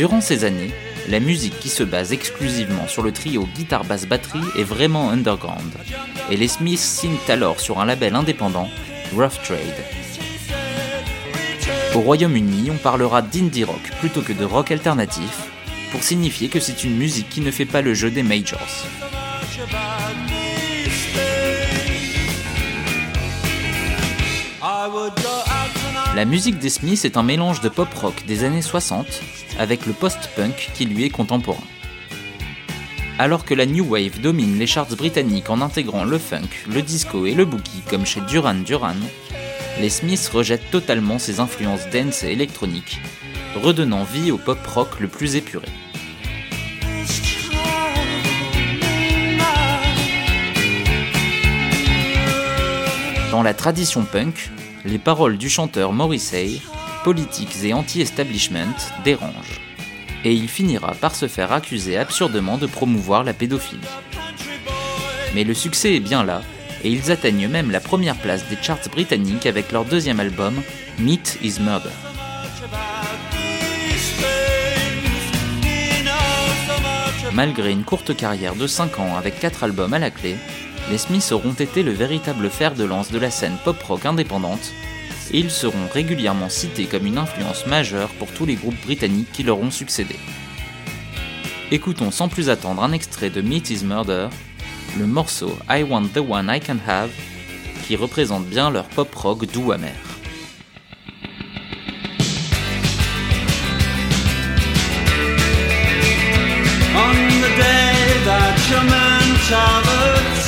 Durant 0.00 0.22
ces 0.22 0.44
années, 0.44 0.70
la 1.10 1.20
musique 1.20 1.60
qui 1.60 1.68
se 1.68 1.82
base 1.82 2.14
exclusivement 2.14 2.88
sur 2.88 3.02
le 3.02 3.12
trio 3.12 3.46
guitare-basse-batterie 3.54 4.40
est 4.56 4.64
vraiment 4.64 5.10
underground, 5.10 5.74
et 6.30 6.38
les 6.38 6.48
Smiths 6.48 6.78
signent 6.78 7.18
alors 7.28 7.60
sur 7.60 7.80
un 7.80 7.84
label 7.84 8.14
indépendant, 8.14 8.70
Rough 9.14 9.42
Trade. 9.44 9.58
Au 11.94 12.00
Royaume-Uni, 12.00 12.70
on 12.70 12.78
parlera 12.78 13.20
d'indie 13.20 13.64
rock 13.64 13.90
plutôt 14.00 14.22
que 14.22 14.32
de 14.32 14.46
rock 14.46 14.70
alternatif, 14.70 15.50
pour 15.92 16.02
signifier 16.02 16.48
que 16.48 16.60
c'est 16.60 16.82
une 16.82 16.96
musique 16.96 17.28
qui 17.28 17.42
ne 17.42 17.50
fait 17.50 17.66
pas 17.66 17.82
le 17.82 17.92
jeu 17.92 18.10
des 18.10 18.22
majors. 18.22 18.58
La 26.16 26.24
musique 26.24 26.58
des 26.58 26.70
Smiths 26.70 27.04
est 27.04 27.16
un 27.16 27.22
mélange 27.22 27.60
de 27.60 27.68
pop 27.68 27.88
rock 27.94 28.24
des 28.26 28.42
années 28.42 28.62
60 28.62 29.06
avec 29.60 29.86
le 29.86 29.92
post-punk 29.92 30.70
qui 30.74 30.84
lui 30.84 31.04
est 31.04 31.10
contemporain. 31.10 31.62
Alors 33.16 33.44
que 33.44 33.54
la 33.54 33.64
new 33.64 33.84
wave 33.84 34.20
domine 34.20 34.58
les 34.58 34.66
charts 34.66 34.96
britanniques 34.96 35.50
en 35.50 35.60
intégrant 35.60 36.02
le 36.02 36.18
funk, 36.18 36.48
le 36.68 36.82
disco 36.82 37.26
et 37.26 37.34
le 37.34 37.44
boogie 37.44 37.84
comme 37.88 38.04
chez 38.04 38.20
Duran 38.22 38.54
Duran, 38.54 38.96
les 39.80 39.88
Smiths 39.88 40.28
rejettent 40.28 40.70
totalement 40.72 41.20
ces 41.20 41.38
influences 41.38 41.88
dance 41.92 42.24
et 42.24 42.32
électroniques, 42.32 43.00
redonnant 43.62 44.02
vie 44.02 44.32
au 44.32 44.36
pop 44.36 44.58
rock 44.66 44.98
le 44.98 45.06
plus 45.06 45.36
épuré. 45.36 45.68
Dans 53.30 53.44
la 53.44 53.54
tradition 53.54 54.04
punk, 54.04 54.50
les 54.84 54.98
paroles 54.98 55.36
du 55.36 55.48
chanteur 55.48 55.92
Morrissey, 55.92 56.60
politiques 57.04 57.62
et 57.62 57.72
anti-establishment, 57.72 58.74
dérangent. 59.04 59.60
Et 60.24 60.32
il 60.32 60.48
finira 60.48 60.92
par 60.94 61.14
se 61.14 61.28
faire 61.28 61.52
accuser 61.52 61.96
absurdement 61.96 62.58
de 62.58 62.66
promouvoir 62.66 63.24
la 63.24 63.32
pédophilie. 63.32 63.80
Mais 65.34 65.44
le 65.44 65.54
succès 65.54 65.94
est 65.94 66.00
bien 66.00 66.24
là, 66.24 66.42
et 66.82 66.90
ils 66.90 67.10
atteignent 67.10 67.48
même 67.48 67.70
la 67.70 67.80
première 67.80 68.16
place 68.16 68.46
des 68.48 68.56
charts 68.60 68.88
britanniques 68.90 69.46
avec 69.46 69.72
leur 69.72 69.84
deuxième 69.84 70.20
album, 70.20 70.60
Meat 70.98 71.38
is 71.42 71.60
Murder. 71.60 71.90
Malgré 77.32 77.70
une 77.70 77.84
courte 77.84 78.14
carrière 78.16 78.56
de 78.56 78.66
5 78.66 78.98
ans 78.98 79.16
avec 79.16 79.38
4 79.38 79.64
albums 79.64 79.94
à 79.94 79.98
la 79.98 80.10
clé, 80.10 80.36
les 80.90 80.98
Smiths 80.98 81.30
auront 81.30 81.52
été 81.52 81.84
le 81.84 81.92
véritable 81.92 82.50
fer 82.50 82.74
de 82.74 82.82
lance 82.82 83.12
de 83.12 83.18
la 83.18 83.30
scène 83.30 83.56
pop-rock 83.64 84.06
indépendante, 84.06 84.72
et 85.32 85.38
ils 85.38 85.50
seront 85.50 85.86
régulièrement 85.92 86.48
cités 86.48 86.86
comme 86.86 87.06
une 87.06 87.18
influence 87.18 87.66
majeure 87.66 88.08
pour 88.18 88.28
tous 88.32 88.44
les 88.44 88.56
groupes 88.56 88.80
britanniques 88.82 89.30
qui 89.32 89.44
leur 89.44 89.60
ont 89.60 89.70
succédé. 89.70 90.16
Écoutons 91.70 92.10
sans 92.10 92.28
plus 92.28 92.50
attendre 92.50 92.82
un 92.82 92.90
extrait 92.90 93.30
de 93.30 93.40
*Meet 93.40 93.70
is 93.70 93.84
Murder, 93.84 94.28
le 94.98 95.06
morceau 95.06 95.56
I 95.70 95.84
Want 95.84 96.08
the 96.12 96.18
One 96.28 96.50
I 96.52 96.58
Can 96.58 96.78
Have, 96.88 97.10
qui 97.86 97.94
représente 97.94 98.46
bien 98.46 98.70
leur 98.70 98.86
pop-rock 98.86 99.46
doux 99.46 99.70
amer. 99.70 99.94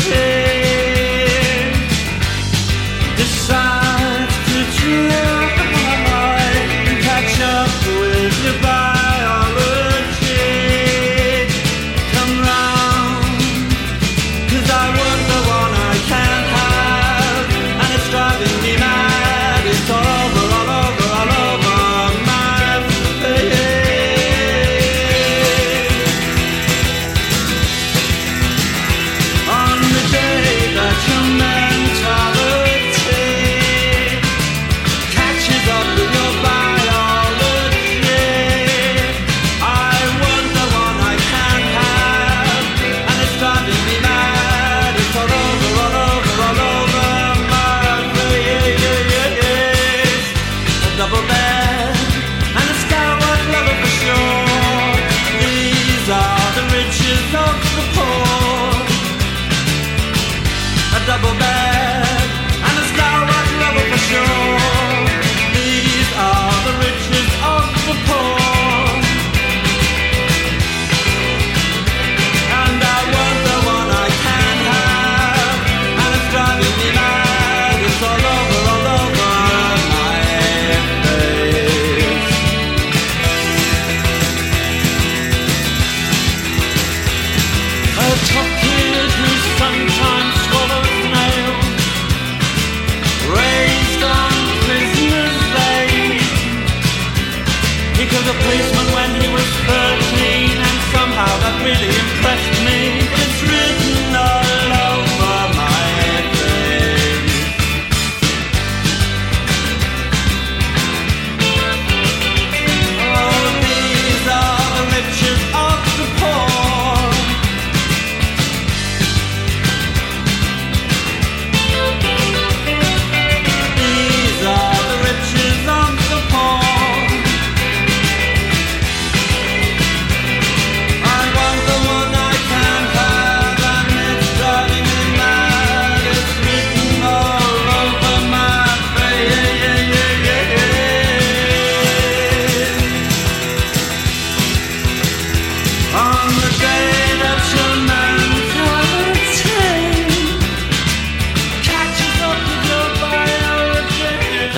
say 0.03 0.62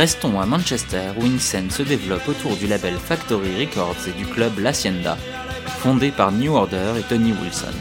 Restons 0.05 0.39
à 0.39 0.45
Manchester 0.45 1.13
où 1.19 1.25
une 1.25 1.39
scène 1.39 1.71
se 1.71 1.83
développe 1.83 2.29
autour 2.29 2.59
du 2.59 2.67
label 2.67 2.93
Factory 2.97 3.65
Records 3.65 3.97
et 4.07 4.13
du 4.13 4.27
club 4.27 4.59
L'Hacienda, 4.59 5.17
fondé 5.79 6.11
par 6.11 6.31
New 6.31 6.53
Order 6.53 6.93
et 6.99 7.03
Tony 7.05 7.33
Wilson. 7.33 7.73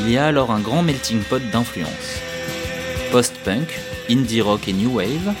Il 0.00 0.10
y 0.10 0.18
a 0.18 0.26
alors 0.26 0.50
un 0.50 0.58
grand 0.58 0.82
melting 0.82 1.20
pot 1.20 1.40
d'influences. 1.52 2.20
Post-punk, 3.12 3.68
indie 4.10 4.40
rock 4.40 4.66
et 4.66 4.72
new 4.72 4.96
wave, 4.96 5.32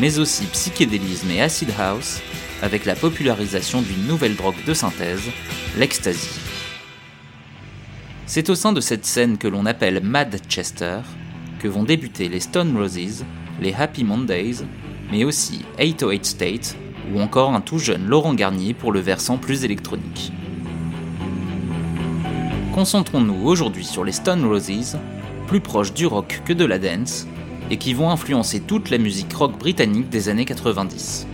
mais 0.00 0.18
aussi 0.18 0.46
psychédélisme 0.46 1.30
et 1.30 1.40
acid 1.40 1.68
house, 1.78 2.20
avec 2.62 2.86
la 2.86 2.96
popularisation 2.96 3.80
d'une 3.80 4.08
nouvelle 4.08 4.34
drogue 4.34 4.64
de 4.66 4.74
synthèse, 4.74 5.30
l'ecstasy. 5.78 6.40
C'est 8.26 8.50
au 8.50 8.56
sein 8.56 8.72
de 8.72 8.80
cette 8.80 9.06
scène 9.06 9.38
que 9.38 9.46
l'on 9.46 9.66
appelle 9.66 10.02
Madchester 10.02 10.98
que 11.60 11.68
vont 11.68 11.84
débuter 11.84 12.28
les 12.28 12.40
Stone 12.40 12.76
Roses, 12.76 13.24
les 13.60 13.74
Happy 13.74 14.04
Mondays, 14.04 14.64
mais 15.10 15.24
aussi 15.24 15.64
808 15.78 16.24
State 16.24 16.76
ou 17.12 17.20
encore 17.20 17.52
un 17.52 17.60
tout 17.60 17.78
jeune 17.78 18.06
Laurent 18.06 18.34
Garnier 18.34 18.74
pour 18.74 18.92
le 18.92 19.00
versant 19.00 19.36
plus 19.36 19.64
électronique. 19.64 20.32
Concentrons-nous 22.74 23.46
aujourd'hui 23.46 23.84
sur 23.84 24.04
les 24.04 24.12
Stone 24.12 24.44
Roses, 24.44 24.98
plus 25.46 25.60
proches 25.60 25.92
du 25.92 26.06
rock 26.06 26.40
que 26.44 26.52
de 26.52 26.64
la 26.64 26.78
dance, 26.78 27.26
et 27.70 27.76
qui 27.76 27.94
vont 27.94 28.10
influencer 28.10 28.60
toute 28.60 28.90
la 28.90 28.98
musique 28.98 29.32
rock 29.32 29.58
britannique 29.58 30.08
des 30.08 30.28
années 30.28 30.44
90. 30.44 31.26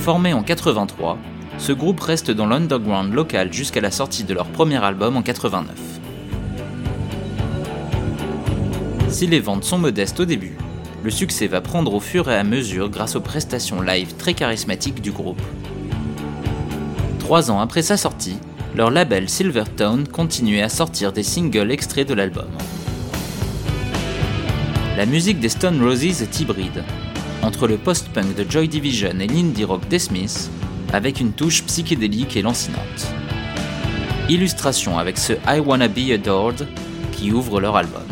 Formé 0.00 0.32
en 0.32 0.42
83, 0.42 1.18
ce 1.58 1.72
groupe 1.72 2.00
reste 2.00 2.30
dans 2.30 2.46
l'underground 2.46 3.12
local 3.12 3.52
jusqu'à 3.52 3.80
la 3.80 3.90
sortie 3.90 4.24
de 4.24 4.34
leur 4.34 4.46
premier 4.46 4.82
album 4.82 5.16
en 5.16 5.22
89. 5.22 5.91
Si 9.12 9.26
les 9.26 9.40
ventes 9.40 9.64
sont 9.64 9.76
modestes 9.76 10.20
au 10.20 10.24
début, 10.24 10.56
le 11.04 11.10
succès 11.10 11.46
va 11.46 11.60
prendre 11.60 11.92
au 11.92 12.00
fur 12.00 12.30
et 12.30 12.34
à 12.34 12.44
mesure 12.44 12.88
grâce 12.88 13.14
aux 13.14 13.20
prestations 13.20 13.82
live 13.82 14.14
très 14.16 14.32
charismatiques 14.32 15.02
du 15.02 15.12
groupe. 15.12 15.40
Trois 17.18 17.50
ans 17.50 17.60
après 17.60 17.82
sa 17.82 17.98
sortie, 17.98 18.38
leur 18.74 18.90
label 18.90 19.28
Silvertone 19.28 20.08
continuait 20.08 20.62
à 20.62 20.70
sortir 20.70 21.12
des 21.12 21.22
singles 21.22 21.70
extraits 21.70 22.08
de 22.08 22.14
l'album. 22.14 22.48
La 24.96 25.04
musique 25.04 25.40
des 25.40 25.50
Stone 25.50 25.82
Roses 25.84 26.22
est 26.22 26.40
hybride, 26.40 26.82
entre 27.42 27.68
le 27.68 27.76
post-punk 27.76 28.34
de 28.34 28.50
Joy 28.50 28.66
Division 28.66 29.20
et 29.20 29.26
l'indie 29.26 29.64
rock 29.64 29.86
des 29.88 29.98
Smiths, 29.98 30.50
avec 30.90 31.20
une 31.20 31.32
touche 31.32 31.64
psychédélique 31.64 32.36
et 32.38 32.42
lancinante. 32.42 33.08
Illustration 34.30 34.98
avec 34.98 35.18
ce 35.18 35.34
I 35.46 35.58
Wanna 35.58 35.88
Be 35.88 36.12
Adored 36.14 36.66
qui 37.12 37.30
ouvre 37.30 37.60
leur 37.60 37.76
album. 37.76 38.11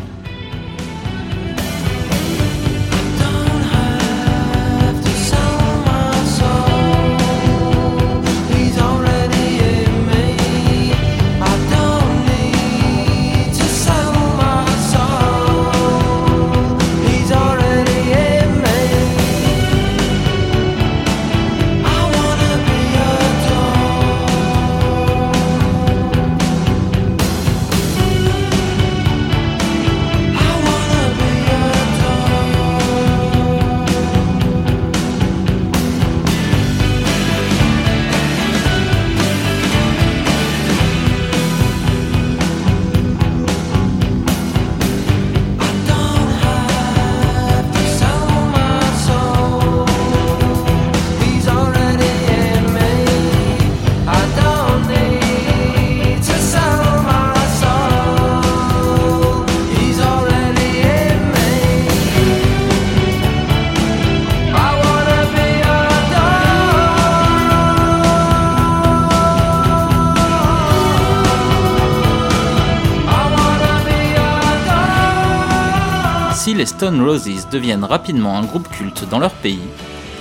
Les 76.61 76.67
Stone 76.67 77.01
Roses 77.01 77.47
deviennent 77.51 77.83
rapidement 77.83 78.37
un 78.37 78.43
groupe 78.43 78.69
culte 78.69 79.09
dans 79.09 79.17
leur 79.17 79.33
pays, 79.33 79.67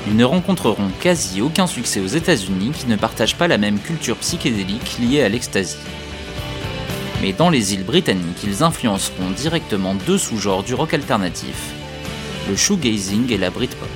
ils 0.07 0.17
ne 0.17 0.25
rencontreront 0.25 0.89
quasi 0.99 1.43
aucun 1.43 1.67
succès 1.67 2.01
aux 2.01 2.07
États-Unis 2.07 2.71
qui 2.71 2.87
ne 2.87 2.97
partagent 2.97 3.37
pas 3.37 3.47
la 3.47 3.59
même 3.59 3.79
culture 3.79 4.17
psychédélique 4.17 4.97
liée 4.99 5.23
à 5.23 5.29
l'ecstasy. 5.29 5.77
Mais 7.21 7.35
dans 7.35 7.51
les 7.51 7.75
îles 7.75 7.85
britanniques, 7.85 8.43
ils 8.43 8.63
influenceront 8.63 9.29
directement 9.37 9.95
deux 10.07 10.17
sous-genres 10.17 10.63
du 10.63 10.73
rock 10.73 10.95
alternatif, 10.95 11.75
le 12.49 12.57
shoegazing 12.57 13.31
et 13.31 13.37
la 13.37 13.51
Britpop. 13.51 13.91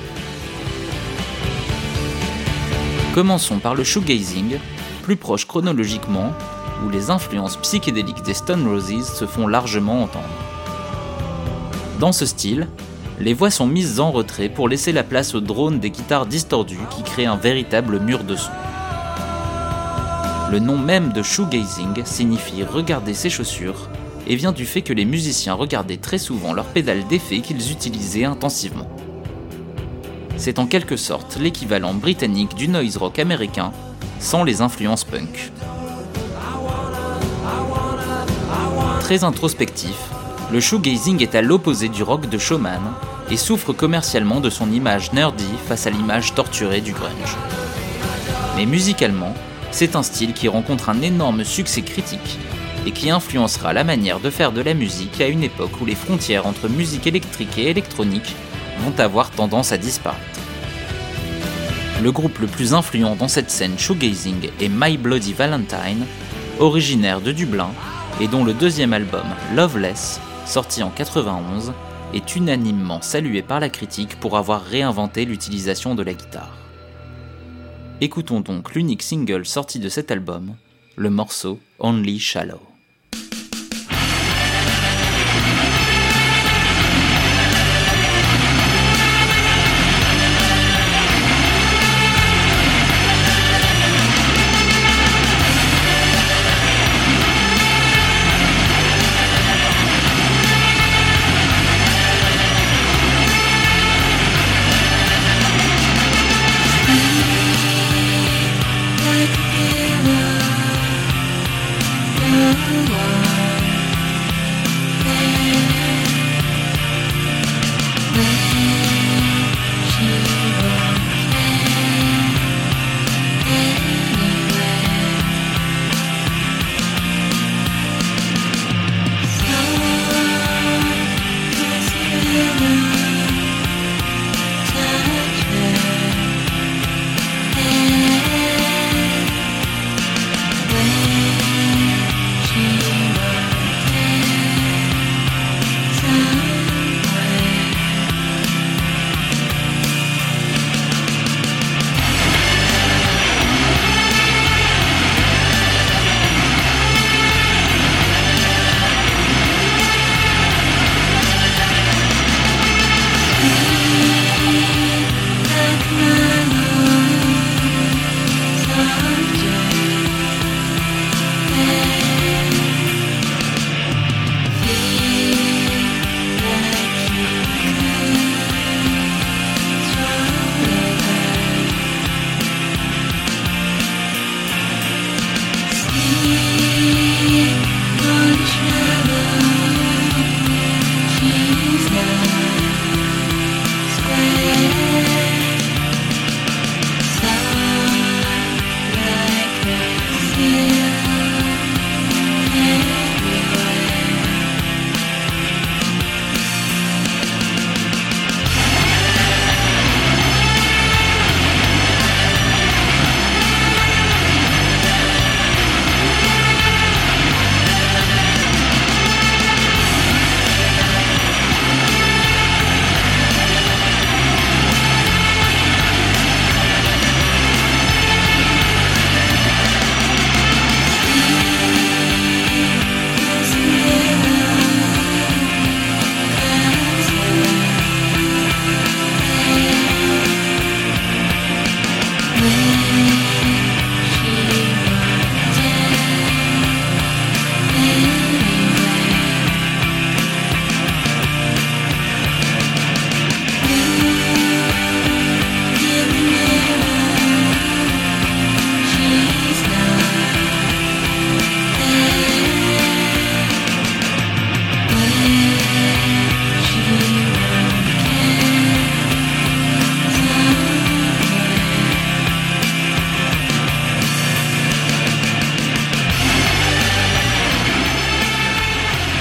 Commençons 3.15 3.57
par 3.57 3.73
le 3.73 3.83
shoegazing, 3.83 4.59
plus 5.01 5.15
proche 5.15 5.47
chronologiquement, 5.47 6.31
où 6.85 6.91
les 6.91 7.09
influences 7.09 7.57
psychédéliques 7.57 8.21
des 8.21 8.35
Stone 8.35 8.67
Roses 8.67 9.11
se 9.15 9.25
font 9.25 9.47
largement 9.47 10.03
entendre. 10.03 10.44
Dans 11.99 12.11
ce 12.11 12.25
style, 12.25 12.67
les 13.21 13.33
voix 13.33 13.49
sont 13.49 13.67
mises 13.67 14.01
en 14.01 14.11
retrait 14.11 14.49
pour 14.49 14.67
laisser 14.67 14.91
la 14.91 15.03
place 15.03 15.33
aux 15.33 15.39
drones 15.39 15.79
des 15.79 15.91
guitares 15.91 16.25
distordues 16.25 16.77
qui 16.89 17.03
créent 17.03 17.25
un 17.25 17.37
véritable 17.37 17.99
mur 17.99 18.25
de 18.25 18.35
son. 18.35 18.51
Le 20.51 20.59
nom 20.59 20.77
même 20.77 21.13
de 21.13 21.23
shoegazing 21.23 22.03
signifie 22.03 22.63
regarder 22.63 23.13
ses 23.13 23.29
chaussures 23.29 23.89
et 24.27 24.35
vient 24.35 24.51
du 24.51 24.65
fait 24.65 24.81
que 24.81 24.93
les 24.93 25.05
musiciens 25.05 25.53
regardaient 25.53 25.97
très 25.97 26.17
souvent 26.17 26.53
leurs 26.53 26.65
pédales 26.65 27.07
d'effet 27.07 27.39
qu'ils 27.39 27.71
utilisaient 27.71 28.25
intensivement. 28.25 28.89
C'est 30.35 30.59
en 30.59 30.67
quelque 30.67 30.97
sorte 30.97 31.37
l'équivalent 31.37 31.93
britannique 31.93 32.55
du 32.55 32.67
noise 32.67 32.97
rock 32.97 33.19
américain 33.19 33.71
sans 34.19 34.43
les 34.43 34.61
influences 34.61 35.05
punk. 35.05 35.51
Très 38.99 39.23
introspectif, 39.23 39.95
le 40.55 40.61
shoegazing 40.61 41.21
est 41.21 41.35
à 41.35 41.41
l'opposé 41.41 41.89
du 41.89 42.01
rock 42.01 42.29
de 42.29 42.37
showman 42.37 42.79
et 43.29 43.35
souffre 43.35 43.73
commercialement 43.73 44.39
de 44.39 44.49
son 44.49 44.71
image 44.71 45.11
nerdy 45.11 45.43
face 45.67 45.85
à 45.85 45.89
l'image 45.89 46.33
torturée 46.33 46.79
du 46.79 46.93
grunge. 46.93 47.35
Mais 48.55 48.65
musicalement, 48.65 49.33
c'est 49.71 49.97
un 49.97 50.01
style 50.01 50.31
qui 50.31 50.47
rencontre 50.47 50.87
un 50.87 51.01
énorme 51.01 51.43
succès 51.43 51.81
critique 51.81 52.39
et 52.87 52.91
qui 52.91 53.09
influencera 53.09 53.73
la 53.73 53.83
manière 53.83 54.21
de 54.21 54.29
faire 54.29 54.53
de 54.53 54.61
la 54.61 54.73
musique 54.73 55.19
à 55.19 55.27
une 55.27 55.43
époque 55.43 55.81
où 55.81 55.85
les 55.85 55.93
frontières 55.93 56.47
entre 56.47 56.69
musique 56.69 57.05
électrique 57.05 57.57
et 57.57 57.69
électronique 57.69 58.33
vont 58.79 58.97
avoir 58.97 59.31
tendance 59.31 59.73
à 59.73 59.77
disparaître. 59.77 60.39
Le 62.01 62.13
groupe 62.13 62.39
le 62.39 62.47
plus 62.47 62.73
influent 62.73 63.17
dans 63.17 63.27
cette 63.27 63.51
scène 63.51 63.77
shoegazing 63.77 64.51
est 64.61 64.71
My 64.71 64.95
Bloody 64.95 65.33
Valentine, 65.33 66.05
originaire 66.59 67.19
de 67.19 67.33
Dublin 67.33 67.71
et 68.21 68.29
dont 68.29 68.45
le 68.45 68.53
deuxième 68.53 68.93
album, 68.93 69.25
Loveless, 69.53 70.21
sorti 70.45 70.83
en 70.83 70.89
91, 70.89 71.73
est 72.13 72.35
unanimement 72.35 73.01
salué 73.01 73.41
par 73.41 73.59
la 73.59 73.69
critique 73.69 74.19
pour 74.19 74.37
avoir 74.37 74.63
réinventé 74.63 75.25
l'utilisation 75.25 75.95
de 75.95 76.03
la 76.03 76.13
guitare. 76.13 76.57
Écoutons 78.01 78.41
donc 78.41 78.73
l'unique 78.73 79.03
single 79.03 79.45
sorti 79.45 79.79
de 79.79 79.89
cet 79.89 80.11
album, 80.11 80.55
le 80.95 81.09
morceau 81.09 81.59
Only 81.79 82.19
Shallow. 82.19 82.74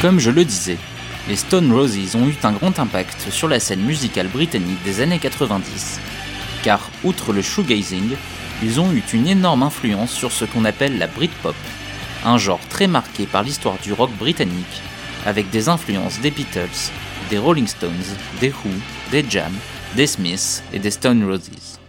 Comme 0.05 0.20
je 0.20 0.30
le 0.30 0.44
disais, 0.44 0.76
les 1.28 1.36
Stone 1.36 1.72
Roses 1.72 2.14
ont 2.14 2.28
eu 2.28 2.36
un 2.42 2.52
grand 2.52 2.78
impact 2.78 3.30
sur 3.30 3.48
la 3.48 3.59
scène 3.59 3.80
musicale 3.80 4.28
britannique 4.28 4.82
des 4.84 5.00
années 5.00 5.18
90, 5.18 5.98
car 6.62 6.90
outre 7.05 7.32
le 7.32 7.40
shoegazing, 7.40 8.11
ils 8.62 8.80
ont 8.80 8.92
eu 8.92 9.02
une 9.14 9.26
énorme 9.26 9.62
influence 9.62 10.12
sur 10.12 10.30
ce 10.30 10.44
qu'on 10.44 10.66
appelle 10.66 10.98
la 10.98 11.07
Britpop, 11.07 11.57
un 12.22 12.36
genre 12.36 12.61
très 12.68 12.86
marqué 12.86 13.24
par 13.24 13.44
l'histoire 13.44 13.78
du 13.82 13.94
rock 13.94 14.11
britannique, 14.18 14.82
avec 15.24 15.48
des 15.48 15.70
influences 15.70 16.20
des 16.20 16.30
Beatles, 16.30 16.90
des 17.30 17.38
Rolling 17.38 17.66
Stones, 17.66 18.05
des 18.42 18.50
Who, 18.50 18.68
des 19.11 19.24
Jam, 19.26 19.55
des 19.96 20.07
Smiths 20.07 20.62
et 20.74 20.80
des 20.80 20.90
Stone 20.90 21.24
Roses. 21.24 21.80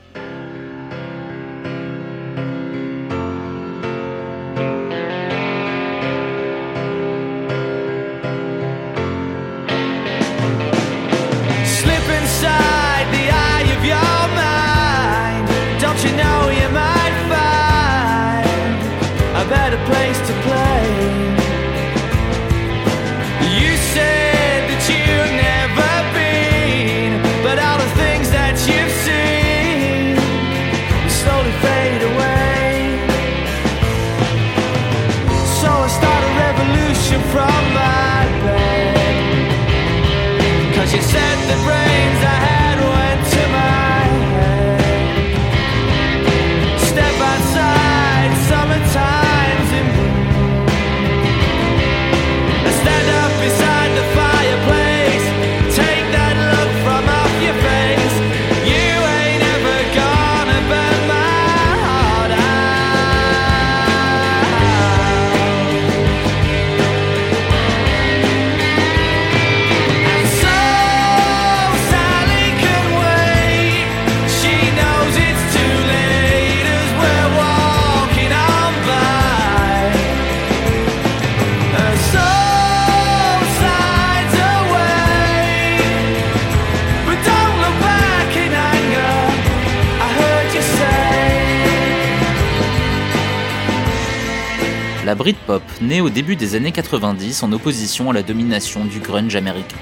Britpop 95.26 95.64
naît 95.82 96.02
au 96.02 96.12
début 96.12 96.36
des 96.36 96.54
années 96.54 96.72
90 96.72 97.42
en 97.42 97.52
opposition 97.52 98.12
à 98.12 98.14
la 98.14 98.22
domination 98.22 98.86
du 98.86 99.00
grunge 99.00 99.36
américain. 99.36 99.80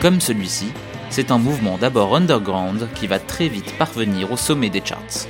Comme 0.00 0.20
celui-ci, 0.20 0.68
c'est 1.10 1.32
un 1.32 1.38
mouvement 1.38 1.76
d'abord 1.76 2.14
underground 2.14 2.86
qui 2.94 3.08
va 3.08 3.18
très 3.18 3.48
vite 3.48 3.76
parvenir 3.78 4.30
au 4.30 4.36
sommet 4.36 4.70
des 4.70 4.80
charts. 4.84 5.26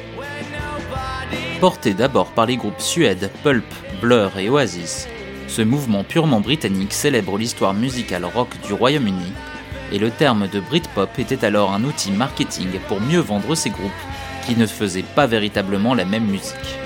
Porté 1.59 1.95
d'abord 1.95 2.27
par 2.33 2.45
les 2.45 2.59
groupes 2.59 2.83
Suède, 2.83 3.31
Pulp, 3.43 3.65
Blur 4.03 4.37
et 4.37 4.51
Oasis, 4.51 5.09
ce 5.49 5.63
mouvement 5.63 6.05
purement 6.05 6.43
britannique 6.43 6.93
célèbre 6.93 7.39
l'histoire 7.39 7.73
musicale 7.73 8.27
rock 8.27 8.51
du 8.67 8.75
Royaume-Uni, 8.75 9.33
et 9.91 9.99
le 9.99 10.11
terme 10.11 10.49
de 10.49 10.61
Britpop 10.61 11.19
était 11.19 11.47
alors 11.47 11.73
un 11.73 11.83
outil 11.83 12.11
marketing 12.11 12.79
pour 12.89 13.01
mieux 13.01 13.21
vendre 13.21 13.55
ces 13.55 13.71
groupes 13.71 13.91
qui 14.47 14.55
ne 14.55 14.67
faisaient 14.67 15.03
pas 15.15 15.27
véritablement 15.27 15.95
la 15.95 16.05
même 16.05 16.27
musique. 16.27 16.86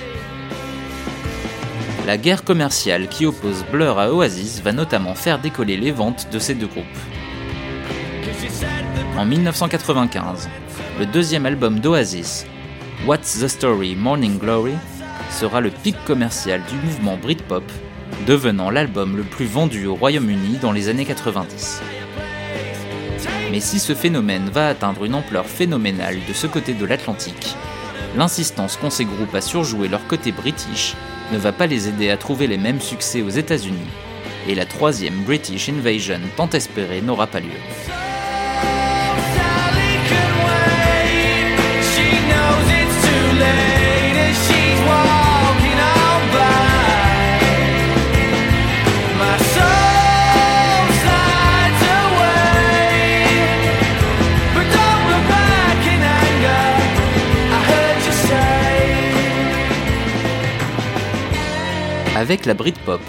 La 2.07 2.17
guerre 2.17 2.45
commerciale 2.45 3.09
qui 3.09 3.27
oppose 3.27 3.65
Blur 3.71 3.99
à 3.99 4.13
Oasis 4.13 4.63
va 4.63 4.73
notamment 4.73 5.15
faire 5.15 5.39
décoller 5.39 5.77
les 5.77 5.93
ventes 5.93 6.29
de 6.33 6.39
ces 6.39 6.55
deux 6.55 6.67
groupes. 6.67 6.85
En 9.17 9.27
1995, 9.27 10.49
le 10.99 11.07
deuxième 11.07 11.47
album 11.47 11.79
d'Oasis, 11.79 12.47
What's 13.07 13.41
the 13.41 13.49
Story 13.49 13.95
Morning 13.95 14.39
Glory, 14.39 14.75
sera 15.31 15.61
le 15.61 15.71
pic 15.71 15.95
commercial 16.07 16.63
du 16.71 16.77
mouvement 16.77 17.17
Britpop, 17.17 17.65
devenant 18.27 18.71
l'album 18.71 19.17
le 19.17 19.23
plus 19.23 19.47
vendu 19.47 19.87
au 19.87 19.95
Royaume-Uni 19.95 20.59
dans 20.61 20.73
les 20.73 20.89
années 20.89 21.05
90. 21.05 21.83
Mais 23.51 23.61
si 23.61 23.79
ce 23.79 23.95
phénomène 23.95 24.49
va 24.49 24.69
atteindre 24.69 25.05
une 25.05 25.15
ampleur 25.15 25.47
phénoménale 25.47 26.19
de 26.27 26.33
ce 26.33 26.47
côté 26.47 26.73
de 26.73 26.87
l'Atlantique, 26.87 27.55
l'insistance 28.17 28.77
qu'ont 28.77 28.91
ces 28.91 29.05
groupes 29.05 29.35
à 29.35 29.41
surjouer 29.41 29.89
leur 29.89 30.07
côté 30.07 30.33
british 30.33 30.95
ne 31.33 31.39
va 31.39 31.53
pas 31.53 31.67
les 31.67 31.89
aider 31.89 32.11
à 32.11 32.17
trouver 32.17 32.47
les 32.47 32.59
mêmes 32.59 32.81
succès 32.81 33.23
aux 33.23 33.29
États-Unis, 33.29 33.79
et 34.49 34.55
la 34.55 34.67
troisième 34.67 35.23
British 35.23 35.69
Invasion 35.69 36.21
tant 36.37 36.51
espérée 36.51 37.03
n'aura 37.03 37.27
pas 37.27 37.41
lieu. 37.41 38.10
Avec 62.21 62.45
la 62.45 62.53
Britpop, 62.53 63.01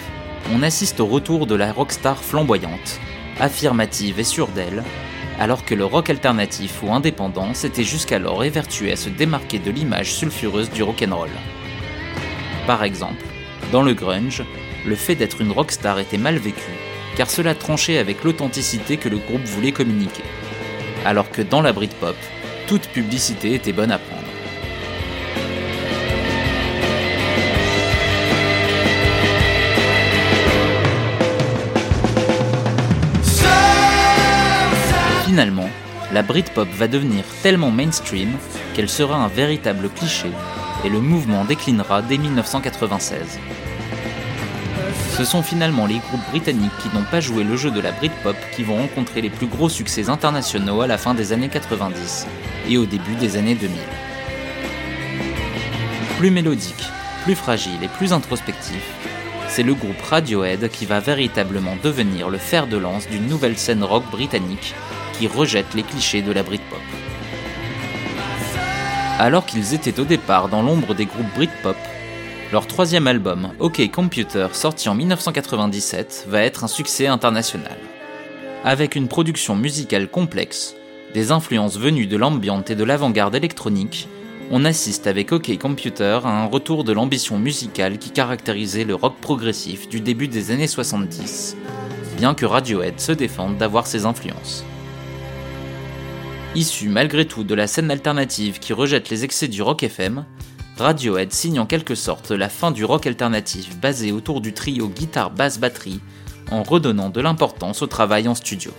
on 0.54 0.64
assiste 0.64 1.02
au 1.02 1.06
retour 1.06 1.46
de 1.46 1.54
la 1.54 1.74
rockstar 1.74 2.24
flamboyante, 2.24 3.02
affirmative 3.42 4.22
et 4.22 4.24
sûre 4.24 4.48
d'elle, 4.48 4.86
alors 5.38 5.66
que 5.66 5.76
le 5.76 5.84
rock 5.84 6.10
alternatif 6.10 6.82
ou 6.82 6.94
indépendant 6.94 7.54
s'était 7.54 7.84
jusqu'alors 7.84 8.46
évertué 8.46 8.94
à 8.94 8.96
se 8.96 9.10
démarquer 9.10 9.60
de 9.60 9.70
l'image 9.70 10.14
sulfureuse 10.14 10.70
du 10.70 10.82
rock'n'roll. 10.82 11.30
Par 12.66 12.86
exemple, 12.86 13.26
dans 13.74 13.82
le 13.82 13.94
grunge, 13.94 14.46
le 14.86 14.96
fait 14.96 15.16
d'être 15.16 15.42
une 15.42 15.52
rockstar 15.52 16.00
était 16.00 16.18
mal 16.18 16.38
vécu, 16.38 16.72
car 17.18 17.30
cela 17.30 17.54
tranchait 17.54 17.98
avec 17.98 18.24
l'authenticité 18.24 18.96
que 18.96 19.10
le 19.10 19.18
groupe 19.18 19.44
voulait 19.44 19.74
communiquer. 19.74 20.24
Alors 21.04 21.30
que 21.30 21.42
dans 21.42 21.62
la 21.62 21.74
Britpop, 21.74 22.16
toute 22.66 22.88
publicité 22.88 23.56
était 23.56 23.74
bonne 23.74 23.92
à 23.92 24.00
prendre. 24.00 24.31
La 36.22 36.28
Britpop 36.28 36.70
va 36.78 36.88
devenir 36.88 37.24
tellement 37.42 37.72
mainstream 37.72 38.38
qu'elle 38.76 38.90
sera 38.90 39.16
un 39.16 39.28
véritable 39.28 39.90
cliché 39.90 40.30
et 40.86 40.90
le 40.90 41.00
mouvement 41.00 41.46
déclinera 41.46 42.04
dès 42.04 42.20
1996. 42.20 43.40
Ce 45.18 45.24
sont 45.24 45.42
finalement 45.42 45.88
les 45.88 45.98
groupes 45.98 46.30
britanniques 46.30 46.78
qui 46.78 46.96
n'ont 46.96 47.06
pas 47.10 47.22
joué 47.22 47.44
le 47.44 47.58
jeu 47.58 47.72
de 47.72 47.82
la 47.82 47.92
Britpop 47.92 48.36
qui 48.56 48.62
vont 48.62 48.76
rencontrer 48.76 49.22
les 49.22 49.32
plus 49.32 49.48
gros 49.48 49.68
succès 49.68 50.12
internationaux 50.12 50.82
à 50.82 50.86
la 50.86 51.00
fin 51.00 51.16
des 51.16 51.34
années 51.34 51.50
90 51.50 52.28
et 52.70 52.78
au 52.78 52.86
début 52.86 53.16
des 53.16 53.36
années 53.38 53.56
2000. 53.56 53.80
Plus 56.20 56.30
mélodique, 56.30 56.86
plus 57.24 57.34
fragile 57.34 57.82
et 57.82 57.88
plus 57.88 58.14
introspectif, 58.14 58.84
c'est 59.48 59.64
le 59.64 59.74
groupe 59.74 60.04
Radiohead 60.04 60.70
qui 60.70 60.86
va 60.86 61.00
véritablement 61.00 61.78
devenir 61.82 62.30
le 62.30 62.38
fer 62.38 62.68
de 62.68 62.78
lance 62.78 63.10
d'une 63.10 63.26
nouvelle 63.26 63.58
scène 63.58 63.84
rock 63.84 64.04
britannique 64.12 64.76
qui 65.22 65.28
rejette 65.28 65.76
les 65.76 65.84
clichés 65.84 66.24
de 66.24 66.32
la 66.32 66.42
Britpop. 66.42 66.80
Alors 69.20 69.46
qu'ils 69.46 69.76
étaient 69.76 70.00
au 70.00 70.04
départ 70.04 70.50
dans 70.50 70.64
l'ombre 70.64 70.96
des 70.96 71.06
groupes 71.06 71.32
Britpop, 71.36 71.78
leur 72.52 72.66
troisième 72.66 73.06
album, 73.06 73.50
OK 73.60 73.88
Computer, 73.92 74.48
sorti 74.54 74.90
en 74.90 74.96
1997, 74.96 76.26
va 76.28 76.42
être 76.42 76.64
un 76.64 76.68
succès 76.68 77.06
international. 77.06 77.78
Avec 78.64 78.96
une 78.96 79.08
production 79.08 79.56
musicale 79.56 80.08
complexe, 80.08 80.76
des 81.14 81.32
influences 81.32 81.78
venues 81.78 82.08
de 82.08 82.18
l'ambiance 82.18 82.72
et 82.72 82.76
de 82.76 82.84
l'avant-garde 82.84 83.36
électronique, 83.36 84.10
on 84.50 84.66
assiste 84.66 85.06
avec 85.06 85.32
OK 85.34 85.56
Computer 85.60 86.22
à 86.24 86.30
un 86.30 86.46
retour 86.48 86.84
de 86.84 86.94
l'ambition 86.94 87.38
musicale 87.38 88.00
qui 88.00 88.10
caractérisait 88.10 88.86
le 88.86 88.96
rock 88.96 89.14
progressif 89.22 89.88
du 89.88 90.02
début 90.02 90.28
des 90.28 90.50
années 90.50 90.66
70, 90.66 91.58
bien 92.18 92.34
que 92.34 92.48
Radiohead 92.48 93.00
se 93.00 93.12
défende 93.12 93.58
d'avoir 93.58 93.86
ses 93.86 94.08
influences. 94.08 94.66
Issu 96.54 96.90
malgré 96.90 97.26
tout 97.26 97.46
de 97.46 97.56
la 97.56 97.66
scène 97.66 97.92
alternative 97.92 98.60
qui 98.60 98.74
rejette 98.74 99.10
les 99.10 99.24
excès 99.24 99.48
du 99.48 99.62
rock 99.62 99.84
FM, 99.84 100.26
Radiohead 100.78 101.32
signe 101.32 101.62
en 101.62 101.66
quelque 101.66 101.96
sorte 101.96 102.32
la 102.32 102.50
fin 102.50 102.72
du 102.72 102.84
rock 102.84 103.08
alternatif 103.08 103.78
basé 103.80 104.12
autour 104.12 104.42
du 104.42 104.52
trio 104.52 104.90
guitare-basse-batterie 104.90 106.02
en 106.52 106.64
redonnant 106.64 107.10
de 107.10 107.22
l'importance 107.22 107.82
au 107.82 107.88
travail 107.88 108.28
en 108.28 108.36
studio. 108.36 108.72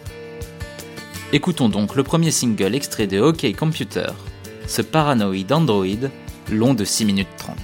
Écoutons 1.33 1.71
donc 1.71 1.95
le 1.95 2.03
premier 2.03 2.31
single 2.31 2.75
extrait 2.75 3.07
de 3.07 3.21
OK 3.21 3.51
Computer, 3.57 4.09
ce 4.67 4.83
paranoïde 4.83 5.51
Android, 5.51 5.87
long 6.51 6.75
de 6.75 6.85
6 6.85 7.07
minutes 7.07 7.37
30. 7.39 7.57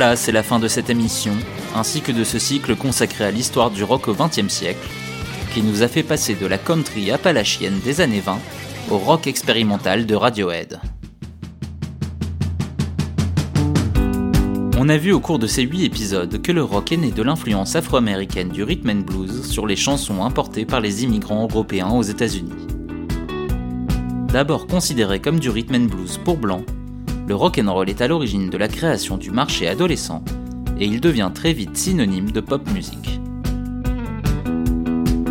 Voilà, 0.00 0.16
c'est 0.16 0.32
la 0.32 0.42
fin 0.42 0.58
de 0.58 0.66
cette 0.66 0.88
émission, 0.88 1.34
ainsi 1.76 2.00
que 2.00 2.10
de 2.10 2.24
ce 2.24 2.38
cycle 2.38 2.74
consacré 2.74 3.22
à 3.22 3.30
l'histoire 3.30 3.70
du 3.70 3.84
rock 3.84 4.08
au 4.08 4.14
XXe 4.14 4.48
siècle, 4.48 4.88
qui 5.52 5.60
nous 5.60 5.82
a 5.82 5.88
fait 5.88 6.02
passer 6.02 6.34
de 6.34 6.46
la 6.46 6.56
country 6.56 7.10
appalachienne 7.10 7.78
des 7.84 8.00
années 8.00 8.20
20 8.20 8.38
au 8.90 8.96
rock 8.96 9.26
expérimental 9.26 10.06
de 10.06 10.14
Radiohead. 10.14 10.80
On 14.78 14.88
a 14.88 14.96
vu 14.96 15.12
au 15.12 15.20
cours 15.20 15.38
de 15.38 15.46
ces 15.46 15.64
8 15.64 15.84
épisodes 15.84 16.40
que 16.40 16.50
le 16.50 16.64
rock 16.64 16.92
est 16.92 16.96
né 16.96 17.10
de 17.10 17.22
l'influence 17.22 17.76
afro-américaine 17.76 18.48
du 18.48 18.62
rhythm 18.62 18.88
and 18.88 19.02
blues 19.02 19.46
sur 19.46 19.66
les 19.66 19.76
chansons 19.76 20.24
importées 20.24 20.64
par 20.64 20.80
les 20.80 21.04
immigrants 21.04 21.46
européens 21.46 21.90
aux 21.90 22.04
États-Unis. 22.04 22.66
D'abord 24.28 24.66
considéré 24.66 25.20
comme 25.20 25.40
du 25.40 25.50
rhythm 25.50 25.74
and 25.74 25.94
blues 25.94 26.18
pour 26.24 26.38
blancs, 26.38 26.64
le 27.30 27.36
rock 27.36 27.60
and 27.64 27.72
roll 27.72 27.88
est 27.88 28.00
à 28.00 28.08
l'origine 28.08 28.50
de 28.50 28.58
la 28.58 28.66
création 28.66 29.16
du 29.16 29.30
marché 29.30 29.68
adolescent 29.68 30.24
et 30.80 30.84
il 30.84 31.00
devient 31.00 31.30
très 31.32 31.52
vite 31.52 31.76
synonyme 31.76 32.32
de 32.32 32.40
pop 32.40 32.68
music. 32.72 33.20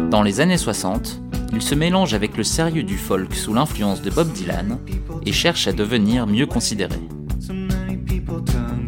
Dans 0.10 0.24
les 0.24 0.40
années 0.40 0.58
60, 0.58 1.20
il 1.52 1.62
se 1.62 1.76
mélange 1.76 2.14
avec 2.14 2.38
le 2.38 2.46
sérieux 2.46 2.84
du 2.84 2.98
folk 2.98 3.34
sous 3.34 3.54
l'influence 3.54 4.02
de 4.02 4.10
Bob 4.12 4.32
Dylan 4.32 4.80
et 5.26 5.34
cherche 5.34 5.68
à 5.68 5.74
devenir 5.74 6.26
mieux 6.26 6.46
considéré. 6.46 6.96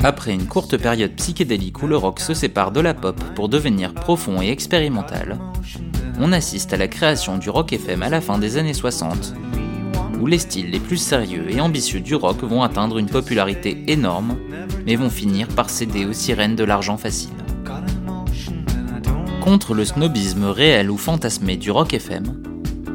Après 0.01 0.33
une 0.33 0.47
courte 0.47 0.77
période 0.77 1.11
psychédélique 1.17 1.83
où 1.83 1.87
le 1.87 1.97
rock 1.97 2.21
se 2.21 2.33
sépare 2.33 2.71
de 2.71 2.79
la 2.79 2.93
pop 2.93 3.21
pour 3.35 3.49
devenir 3.49 3.93
profond 3.93 4.41
et 4.41 4.51
expérimental, 4.51 5.37
on 6.17 6.31
assiste 6.31 6.71
à 6.71 6.77
la 6.77 6.87
création 6.87 7.37
du 7.37 7.49
rock 7.49 7.73
FM 7.73 8.03
à 8.03 8.09
la 8.09 8.21
fin 8.21 8.39
des 8.39 8.55
années 8.55 8.73
60, 8.73 9.33
où 10.21 10.27
les 10.27 10.37
styles 10.37 10.69
les 10.69 10.79
plus 10.79 10.97
sérieux 10.97 11.47
et 11.49 11.59
ambitieux 11.59 11.99
du 11.99 12.13
rock 12.13 12.43
vont 12.43 12.61
atteindre 12.61 12.99
une 12.99 13.09
popularité 13.09 13.83
énorme, 13.87 14.37
mais 14.85 14.95
vont 14.95 15.09
finir 15.09 15.47
par 15.47 15.69
céder 15.69 16.05
aux 16.05 16.13
sirènes 16.13 16.55
de 16.55 16.63
l'argent 16.63 16.97
facile. 16.97 17.31
Contre 19.41 19.73
le 19.73 19.83
snobisme 19.83 20.45
réel 20.45 20.91
ou 20.91 20.97
fantasmé 20.97 21.57
du 21.57 21.71
rock 21.71 21.95
FM, 21.95 22.43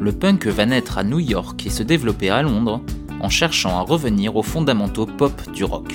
le 0.00 0.12
punk 0.12 0.46
va 0.46 0.66
naître 0.66 0.98
à 0.98 1.02
New 1.02 1.18
York 1.18 1.66
et 1.66 1.70
se 1.70 1.82
développer 1.82 2.30
à 2.30 2.42
Londres 2.42 2.80
en 3.20 3.28
cherchant 3.28 3.76
à 3.76 3.82
revenir 3.82 4.36
aux 4.36 4.42
fondamentaux 4.44 5.06
pop 5.06 5.50
du 5.52 5.64
rock. 5.64 5.92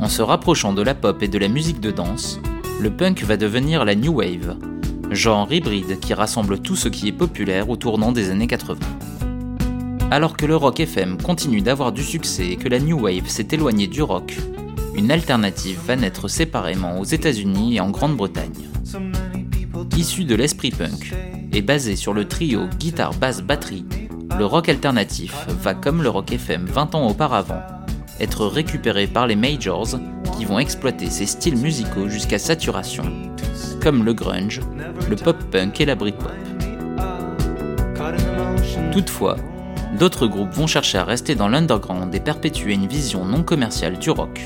En 0.00 0.08
se 0.08 0.22
rapprochant 0.22 0.72
de 0.72 0.82
la 0.82 0.94
pop 0.94 1.22
et 1.22 1.28
de 1.28 1.38
la 1.38 1.48
musique 1.48 1.80
de 1.80 1.90
danse, 1.90 2.40
le 2.80 2.90
punk 2.90 3.22
va 3.24 3.36
devenir 3.36 3.84
la 3.84 3.94
new 3.94 4.14
wave, 4.14 4.56
genre 5.10 5.52
hybride 5.52 6.00
qui 6.00 6.14
rassemble 6.14 6.60
tout 6.60 6.76
ce 6.76 6.88
qui 6.88 7.08
est 7.08 7.12
populaire 7.12 7.68
au 7.68 7.76
tournant 7.76 8.12
des 8.12 8.30
années 8.30 8.46
80. 8.46 8.78
Alors 10.10 10.38
que 10.38 10.46
le 10.46 10.56
rock 10.56 10.80
FM 10.80 11.20
continue 11.20 11.60
d'avoir 11.60 11.92
du 11.92 12.02
succès 12.02 12.46
et 12.46 12.56
que 12.56 12.68
la 12.68 12.78
new 12.78 12.98
wave 12.98 13.28
s'est 13.28 13.48
éloignée 13.52 13.88
du 13.88 14.00
rock, 14.00 14.34
une 14.94 15.10
alternative 15.10 15.78
va 15.86 15.96
naître 15.96 16.28
séparément 16.28 16.98
aux 16.98 17.04
États-Unis 17.04 17.76
et 17.76 17.80
en 17.80 17.90
Grande-Bretagne. 17.90 18.68
Issu 19.98 20.24
de 20.24 20.34
l'esprit 20.34 20.70
punk 20.70 21.14
et 21.52 21.60
basé 21.60 21.94
sur 21.94 22.14
le 22.14 22.26
trio 22.26 22.68
guitare 22.78 23.12
basse 23.14 23.42
batterie, 23.42 23.84
le 24.38 24.46
rock 24.46 24.70
alternatif 24.70 25.34
va 25.60 25.74
comme 25.74 26.02
le 26.02 26.08
rock 26.08 26.32
FM 26.32 26.64
20 26.64 26.94
ans 26.94 27.06
auparavant 27.08 27.62
être 28.18 28.46
récupéré 28.46 29.06
par 29.06 29.26
les 29.26 29.36
majors 29.36 29.88
qui 30.38 30.46
vont 30.46 30.58
exploiter 30.58 31.10
ces 31.10 31.26
styles 31.26 31.56
musicaux 31.56 32.08
jusqu'à 32.08 32.38
saturation, 32.38 33.04
comme 33.82 34.04
le 34.04 34.14
grunge, 34.14 34.60
le 35.08 35.16
pop-punk 35.16 35.80
et 35.80 35.84
la 35.84 35.94
Britpop. 35.94 36.32
Toutefois, 38.90 39.36
d'autres 39.96 40.26
groupes 40.26 40.52
vont 40.52 40.66
chercher 40.66 40.98
à 40.98 41.04
rester 41.04 41.34
dans 41.34 41.48
l'underground 41.48 42.14
et 42.14 42.20
perpétuer 42.20 42.74
une 42.74 42.86
vision 42.86 43.24
non 43.24 43.42
commerciale 43.42 43.98
du 43.98 44.10
rock. 44.10 44.40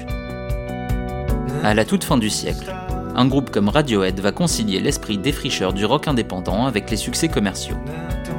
À 1.63 1.75
la 1.75 1.85
toute 1.85 2.05
fin 2.05 2.19
du 2.19 2.31
siècle, 2.31 2.75
un 3.15 3.27
groupe 3.27 3.51
comme 3.51 3.69
Radiohead 3.69 4.19
va 4.21 4.33
concilier 4.33 4.81
l'esprit 4.81 5.19
défricheur 5.19 5.73
du 5.73 5.85
rock 5.85 6.09
indépendant 6.09 6.67
avec 6.67 6.91
les 6.91 6.97
succès 6.97 7.29
commerciaux, 7.29 7.77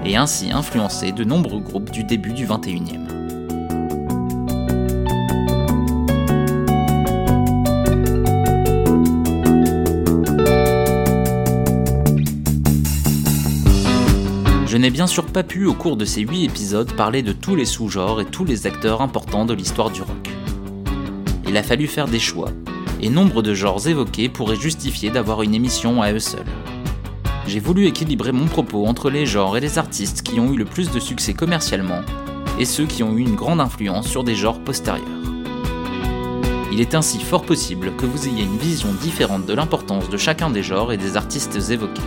et 0.04 0.16
ainsi 0.16 0.52
influencer 0.52 1.12
de 1.12 1.24
nombreux 1.24 1.62
groupes 1.62 1.92
du 1.92 2.04
début 2.04 2.34
du 2.34 2.48
21e. 2.48 3.23
Bien 14.92 15.08
sûr 15.08 15.26
pas 15.26 15.44
pu 15.44 15.66
au 15.66 15.74
cours 15.74 15.98
de 15.98 16.06
ces 16.06 16.22
8 16.22 16.46
épisodes 16.46 16.94
parler 16.94 17.24
de 17.24 17.34
tous 17.34 17.56
les 17.56 17.66
sous-genres 17.66 18.22
et 18.22 18.26
tous 18.26 18.46
les 18.46 18.68
acteurs 18.68 19.02
importants 19.02 19.44
de 19.44 19.54
l'histoire 19.54 19.90
du 19.90 20.02
rock. 20.02 20.30
Il 21.48 21.58
a 21.58 21.64
fallu 21.64 21.88
faire 21.88 22.08
des 22.08 22.20
choix, 22.20 22.50
et 23.02 23.10
nombre 23.10 23.42
de 23.42 23.56
genres 23.56 23.88
évoqués 23.88 24.30
pourraient 24.30 24.56
justifier 24.56 25.10
d'avoir 25.10 25.42
une 25.42 25.56
émission 25.56 26.04
à 26.04 26.14
eux 26.14 26.20
seuls. 26.20 26.46
J'ai 27.48 27.60
voulu 27.60 27.88
équilibrer 27.88 28.32
mon 28.32 28.46
propos 28.46 28.86
entre 28.86 29.10
les 29.10 29.26
genres 29.26 29.58
et 29.58 29.62
les 29.62 29.80
artistes 29.80 30.22
qui 30.22 30.40
ont 30.40 30.54
eu 30.54 30.58
le 30.58 30.66
plus 30.66 30.92
de 30.92 31.00
succès 31.00 31.34
commercialement, 31.34 32.02
et 32.60 32.66
ceux 32.66 32.86
qui 32.86 33.02
ont 33.02 33.18
eu 33.18 33.22
une 33.22 33.36
grande 33.36 33.62
influence 33.62 34.08
sur 34.08 34.24
des 34.24 34.36
genres 34.36 34.60
postérieurs. 34.60 35.08
Il 36.72 36.80
est 36.80 36.94
ainsi 36.94 37.20
fort 37.20 37.44
possible 37.44 37.96
que 37.98 38.06
vous 38.06 38.28
ayez 38.28 38.44
une 38.44 38.58
vision 38.58 38.94
différente 39.02 39.48
de 39.48 39.54
l'importance 39.54 40.10
de 40.10 40.18
chacun 40.18 40.52
des 40.52 40.64
genres 40.64 40.94
et 40.94 40.98
des 40.98 41.18
artistes 41.18 41.58
évoqués. 41.72 42.02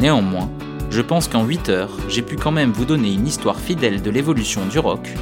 Néanmoins, 0.00 0.48
je 0.96 1.02
pense 1.02 1.28
qu'en 1.28 1.44
8 1.44 1.68
heures, 1.68 1.90
j'ai 2.08 2.22
pu 2.22 2.36
quand 2.36 2.52
même 2.52 2.72
vous 2.72 2.86
donner 2.86 3.12
une 3.12 3.26
histoire 3.26 3.60
fidèle 3.60 4.00
de 4.00 4.08
l'évolution 4.08 4.64
du 4.64 4.78
rock, 4.78 5.12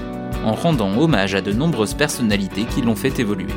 en 0.45 0.53
rendant 0.53 0.97
hommage 0.97 1.35
à 1.35 1.41
de 1.41 1.53
nombreuses 1.53 1.95
personnalités 1.95 2.62
qui 2.62 2.81
l'ont 2.81 2.95
fait 2.95 3.18
évoluer. 3.18 3.53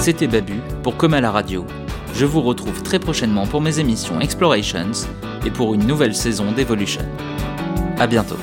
C'était 0.00 0.26
Babu 0.26 0.60
pour 0.82 0.98
Comme 0.98 1.14
à 1.14 1.22
la 1.22 1.30
radio. 1.30 1.64
Je 2.14 2.26
vous 2.26 2.42
retrouve 2.42 2.82
très 2.82 2.98
prochainement 2.98 3.46
pour 3.46 3.62
mes 3.62 3.78
émissions 3.78 4.20
Explorations 4.20 5.08
et 5.46 5.50
pour 5.50 5.72
une 5.72 5.86
nouvelle 5.86 6.14
saison 6.14 6.52
d'Evolution. 6.52 7.06
A 7.98 8.06
bientôt. 8.06 8.36